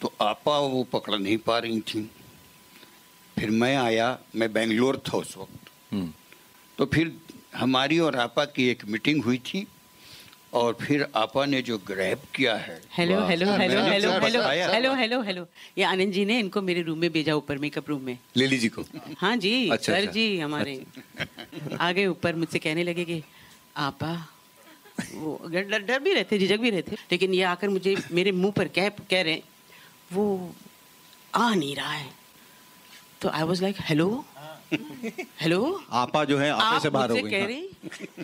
तो 0.01 0.13
आपा 0.21 0.57
वो 0.60 0.84
पकड़ 0.93 1.17
नहीं 1.17 1.38
पा 1.47 1.57
रही 1.60 1.79
थी। 1.89 2.10
फिर 3.38 3.49
मैं 3.51 3.75
आया 3.77 4.17
मैं 4.36 4.51
बेंगलोर 4.53 5.01
था 5.07 5.17
उस 5.17 5.36
वक्त। 5.38 5.69
तो 6.77 6.86
फिर 6.86 7.12
हमारी 7.55 7.99
और 7.99 8.15
आपा 8.15 8.45
की 8.45 8.67
एक 8.69 8.86
मीटिंग 8.86 9.23
हुई 9.23 9.38
थी 9.47 9.65
और 10.53 10.77
फिर 10.81 11.05
आपा 11.15 11.45
ने 11.45 11.62
जो 11.62 11.77
ग्रैब 11.88 12.21
किया 12.36 12.55
है 12.57 12.79
hello 12.93 13.19
hello 13.27 13.51
hello 13.51 13.81
hello 13.81 14.12
hello 14.12 14.41
hello 14.41 14.93
hello 14.95 15.21
hello 15.21 15.45
ये 15.77 15.84
आनंद 15.84 16.13
जी 16.13 16.25
ने 16.25 16.39
इनको 16.39 16.62
मेरे 16.62 16.81
रूम 16.81 16.97
में 16.99 17.10
भेजा 17.12 17.36
ऊपर 17.36 17.57
मेकअप 17.57 17.89
रूम 17.89 18.01
में। 18.01 18.17
लिली 18.38 18.57
जी 18.57 18.69
को। 18.69 18.86
हाँ 19.17 19.36
जी 19.38 19.69
अच्छा, 19.69 19.91
सर 19.93 19.99
अच्छा। 19.99 20.12
जी 20.12 20.39
हमारे 20.39 20.84
आ 21.79 21.91
गए 21.91 22.05
ऊपर 22.07 22.36
मुझसे 22.36 22.60
कहने 22.60 22.84
लगे 22.84 23.05
कि 23.05 23.21
आपा 23.77 24.13
वो 25.15 25.39
डर 25.49 25.79
डर- 25.81 26.01
भी 26.03 26.13
रहे 26.13 26.23
थे 26.31 26.37
झिझक 26.39 26.59
भी 26.59 26.69
रहे 26.69 26.81
थे 26.81 26.95
लेकिन 27.11 27.33
ये 27.33 27.43
आकर 27.43 27.69
मुझे 27.69 27.95
मेरे 28.11 28.31
मुँह 28.31 28.51
पर 28.51 28.67
कह 28.67 28.89
कह 28.89 29.21
रहे 29.21 29.41
वो 30.13 30.25
आ 31.35 31.53
नहीं 31.53 31.75
रहा 31.75 31.91
है। 31.93 32.09
तो 33.21 33.29
I 33.29 33.43
was 33.43 33.61
like 33.61 33.75
hello 33.79 34.25
hello 35.41 35.81
आपा 35.91 36.23
जो 36.25 36.37
है 36.37 36.49
आपे 36.49 36.63
आप 36.75 36.81
से 36.81 36.89
बाहर 36.89 37.09
हो 37.11 37.15
गई 37.15 37.31
कह 37.31 37.45
रही 37.45 37.69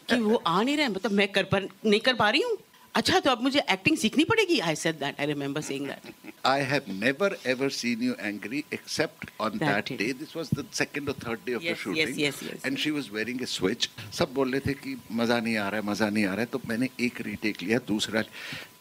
कि 0.10 0.20
वो 0.20 0.36
आ 0.48 0.62
नहीं 0.62 0.76
रहे 0.78 0.86
है? 0.86 0.92
मतलब 0.92 1.12
मैं 1.12 1.28
कर 1.28 1.44
पर 1.44 1.68
नहीं 1.86 2.00
कर 2.00 2.14
पा 2.14 2.30
रही 2.30 2.42
हूँ? 2.42 2.58
अच्छा 2.98 3.20
तो 3.20 3.30
अब 3.32 3.42
मुझे 3.44 3.62
एक्टिंग 3.72 3.98
सीखनी 3.98 4.24
पड़ेगी? 4.24 4.60
I 4.60 4.76
said 4.76 4.96
that 5.00 5.20
I 5.20 5.26
remember 5.26 5.62
saying 5.62 5.88
that 5.88 6.34
I 6.46 6.62
have 6.66 6.86
never 6.90 7.38
ever 7.48 7.70
seen 7.70 8.04
you 8.04 8.14
angry 8.20 8.64
except 8.74 9.30
on 9.42 9.58
that 9.58 9.92
day 9.98 10.12
this 10.14 10.36
was 10.38 10.50
the 10.56 10.66
second 10.74 11.10
और 11.10 11.16
third 11.28 11.40
day 11.46 11.54
of 11.54 11.64
the 11.64 11.76
shooting 11.84 12.22
and 12.66 12.78
she 12.78 12.92
was 12.92 13.10
wearing 13.14 13.42
a 13.42 13.46
switch 13.46 13.90
सब 14.14 14.34
बोल 14.34 14.52
रहे 14.52 14.62
थे 14.68 14.74
कि 14.74 14.98
मज़ा 15.12 15.40
नहीं 15.40 15.58
आ 15.58 15.68
रहा 15.70 15.82
है 15.82 15.88
मज़ा 15.88 16.10
नहीं 16.10 16.26
आ 16.26 16.32
रहा 16.32 16.40
है। 16.40 16.46
तो 16.46 16.62
मैंने 16.70 16.90
एक 17.00 17.22
रीटेक 17.22 17.64
लिया 17.64 17.80
दूसरा 17.88 18.24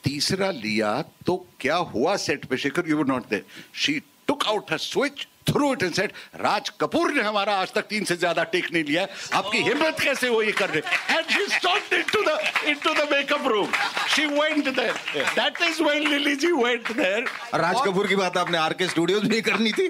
तीसरा 0.04 0.50
लिया 0.50 0.90
तो 1.26 1.36
क्या 1.60 1.76
हुआ 1.94 2.16
सेट 2.24 2.44
पे? 2.44 2.56
Shekhar 2.56 2.88
you 2.88 2.96
were 2.96 3.06
not 3.06 3.28
there 3.30 3.44
she 3.84 4.00
took 4.28 4.44
out 4.48 4.70
her 4.70 4.78
switch, 4.78 5.26
threw 5.46 5.72
it 5.74 5.82
and 5.82 5.94
said, 5.94 6.12
Raj 6.44 6.70
Kapoor 6.78 7.10
ने 7.14 7.22
हमारा 7.22 7.52
आज 7.56 7.72
तक 7.72 7.86
तीन 7.90 8.04
से 8.04 8.16
ज़्यादा 8.16 8.44
टेक 8.54 8.72
नहीं 8.72 8.84
लिया 8.84 9.06
आपकी 9.40 9.58
हिम्मत 9.68 10.00
कैसे 10.00 10.28
वो 10.28 10.42
ये 10.42 10.52
and 10.52 11.30
she 11.34 11.44
stalked 11.56 11.92
into 11.92 12.22
the 12.28 12.34
into 12.72 12.94
the 13.00 13.06
makeup 13.12 13.44
room 13.52 13.68
she 14.14 14.26
went 14.40 14.70
there 14.80 14.96
that 15.36 15.60
is 15.68 15.80
when 15.88 16.04
Lily 16.14 16.36
ji 16.44 16.52
went 16.62 16.90
there 16.96 17.22
Raj 17.64 17.76
Kapoor 17.86 18.06
की 18.08 18.16
बात 18.22 18.36
आपने 18.36 18.58
आर 18.58 18.74
स्टूडियोज 18.96 19.28
में 19.30 19.40
करनी 19.50 19.72
थी 19.78 19.88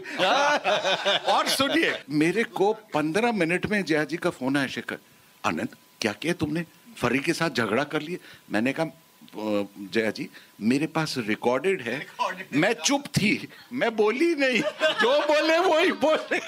और 1.37 1.49
सुनिए 1.49 1.97
मेरे 2.25 2.45
को 2.61 2.73
पंद्रह 2.95 3.33
मिनट 3.33 3.67
में 3.71 3.83
जया 3.85 4.05
जी 4.13 4.17
का 4.27 4.31
फ़ोन 4.39 4.57
आया 4.57 4.67
शेखर 4.77 4.99
आनंद 5.45 5.77
क्या 6.01 6.13
किया 6.23 6.33
तुमने 6.45 6.65
फरी 7.01 7.19
के 7.25 7.33
साथ 7.41 7.51
झगड़ा 7.65 7.85
कर 7.93 8.01
लिए 8.03 8.19
मैंने 8.53 8.73
कहा 8.73 8.85
"अ, 8.87 8.91
जया 9.35 10.11
जी 10.11 10.29
मेरे 10.61 10.87
पास 10.87 11.15
रिकॉर्डेड 11.19 11.83
है। 11.83 12.07
मैं 12.53 12.73
चुप 12.75 13.07
थी। 13.07 13.49
मैं 13.73 13.95
बोली 13.97 14.35
नहीं। 14.35 14.61
जो 15.01 15.19
बोले 15.27 15.59
वही 15.59 15.93
बोले। 16.05 16.39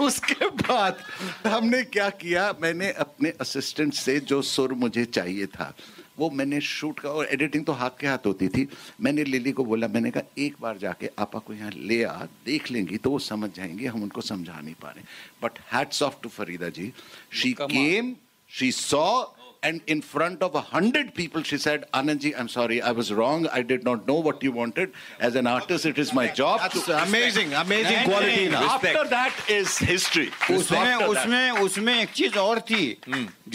उसके 0.00 0.46
बाद 0.46 1.02
हमने 1.46 1.82
क्या 1.82 2.08
किया? 2.10 2.54
मैंने 2.62 2.90
अपने 2.92 3.32
असिस्टेंट 3.40 3.94
से 3.94 4.18
जो 4.20 4.42
सुर 4.42 4.72
मुझे 4.74 5.04
चाहिए 5.04 5.46
था 5.46 5.74
वो 6.18 6.28
मैंने 6.30 6.60
शूट 6.60 7.00
का 7.00 7.10
और 7.10 7.26
एडिटिंग 7.26 7.64
तो 7.64 7.72
हाथ 7.72 7.90
के 8.00 8.06
हाथ 8.06 8.26
होती 8.26 8.48
थी। 8.48 8.66
मैंने 9.00 9.24
लिली 9.24 9.52
को 9.52 9.64
बोला 9.64 9.88
मैंने 9.88 10.10
कहा 10.10 10.22
एक 10.38 10.54
बार 10.60 10.78
जाके 10.78 11.10
आपा 11.18 11.38
को 11.38 11.52
यहाँ 11.52 11.70
ले 11.76 12.02
आ 12.04 12.14
देख 12.46 12.70
लेंगी 12.70 12.96
तो 12.96 13.10
वो 13.10 13.18
समझ 13.18 13.50
जाएँगे 13.56 13.86
हम 13.86 14.02
उनको 14.02 14.20
समझा 14.20 14.60
नहीं 14.60 14.74
पा 14.74 14.90
रहे 14.90 15.04
but 15.42 15.58
hats 15.72 16.02
off 16.02 16.14
to 16.22 16.28
Farida 16.28 16.68
ji. 16.68 16.92
She 17.32 17.52
came 17.60 18.14
she 18.50 18.72
saw 18.72 19.24
and 19.65 19.81
in 19.93 19.99
front 20.01 20.41
of 20.45 20.55
a 20.55 20.61
hundred 20.67 21.09
people 21.17 21.43
she 21.49 21.57
said 21.63 21.83
anand 21.97 22.21
ji 22.23 22.29
i'm 22.43 22.47
sorry 22.53 22.77
i 22.91 22.93
was 22.99 23.09
wrong 23.17 23.43
i 23.57 23.61
did 23.71 23.83
not 23.87 24.07
know 24.11 24.15
what 24.27 24.45
you 24.47 24.51
wanted 24.55 24.95
as 25.27 25.35
an 25.41 25.49
artist 25.51 25.85
it 25.89 25.99
is 26.03 26.13
my 26.19 26.25
job 26.39 26.59
That's 26.63 26.85
to 26.87 26.95
amazing, 27.01 27.53
amazing 27.59 27.97
And 27.99 28.09
quality 28.11 28.45
in 28.45 28.53
her. 28.53 28.63
after 28.77 29.03
that 29.11 29.43
is 29.57 29.77
history 29.91 30.25
उसमें 30.55 30.79
After 30.79 30.97
that. 30.97 31.09
उसमें 31.11 31.61
उसमें 31.67 31.93
एक 31.99 32.09
चीज 32.21 32.37
और 32.45 32.59
थी 32.71 32.81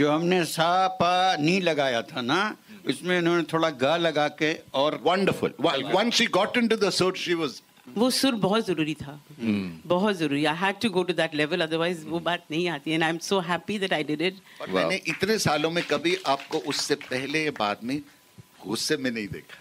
जो 0.03 0.11
हमने 0.13 0.45
सा 0.53 0.71
पा 1.03 1.13
नी 1.49 1.59
लगाया 1.71 2.03
था 2.15 2.21
ना 2.31 2.41
उसमें 2.95 3.19
उन्होंने 3.19 3.43
थोड़ा 3.53 3.71
गा 3.83 3.97
लगा 4.07 4.29
के 4.43 4.53
और 4.85 5.01
wonderful 5.11 5.51
once 6.01 6.21
she 6.23 6.27
got 6.41 6.57
into 6.63 6.77
the 6.87 6.93
suit 7.01 7.17
she 7.27 7.35
was 7.45 7.61
वो 7.98 8.10
सुर 8.10 8.36
बहुत 8.36 8.66
ज़रूरी 8.66 8.94
था। 8.94 9.20
बहुत 9.86 10.16
ज़रूरी। 10.16 10.46
I 10.46 10.56
had 10.56 10.80
to 10.82 10.90
go 10.90 11.04
to 11.04 11.14
that 11.14 11.36
level 11.36 11.62
otherwise 11.62 12.06
वो 12.06 12.20
बात 12.20 12.46
नहीं 12.52 12.68
आती। 12.70 12.92
And 12.92 13.04
I 13.04 13.10
am 13.10 13.18
so 13.18 13.40
happy 13.40 13.80
that 13.80 13.94
I 13.94 14.04
did 14.04 14.22
it 14.22 14.36
मैंने 14.70 15.02
इतने 15.08 15.38
सालों 15.40 15.72
में 15.72 15.84
कभी 15.84 16.18
आपको 16.26 16.58
उससे 16.58 16.96
पहले 16.96 17.44
या 17.46 17.52
बाद 17.60 17.78
में 17.84 18.02
गुस्से 18.68 18.98
में 18.98 19.12
नहीं 19.12 19.28
देखा। 19.28 19.60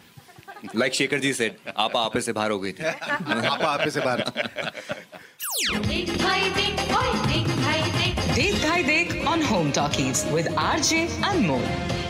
लाइक 0.77 0.95
शेखर 0.95 1.19
जी 1.19 1.33
सेड 1.33 1.57
आप 1.77 1.97
आपे 1.97 2.21
से 2.21 2.33
बाहर 2.33 2.51
हो 2.51 2.59
गई 2.61 2.73
थी। 2.73 2.85
आप 2.85 3.63
आपे 3.63 3.91
से 3.91 4.01
बाहर। 4.01 4.21
देख 5.71 6.11
भाई 6.23 6.51
देख 6.51 6.87
भाई 6.87 7.11
on 9.31 9.41
Home 9.43 9.71
Talkies 9.71 10.25
with 10.33 10.47
RJ 10.57 11.07
Anmol. 11.23 12.10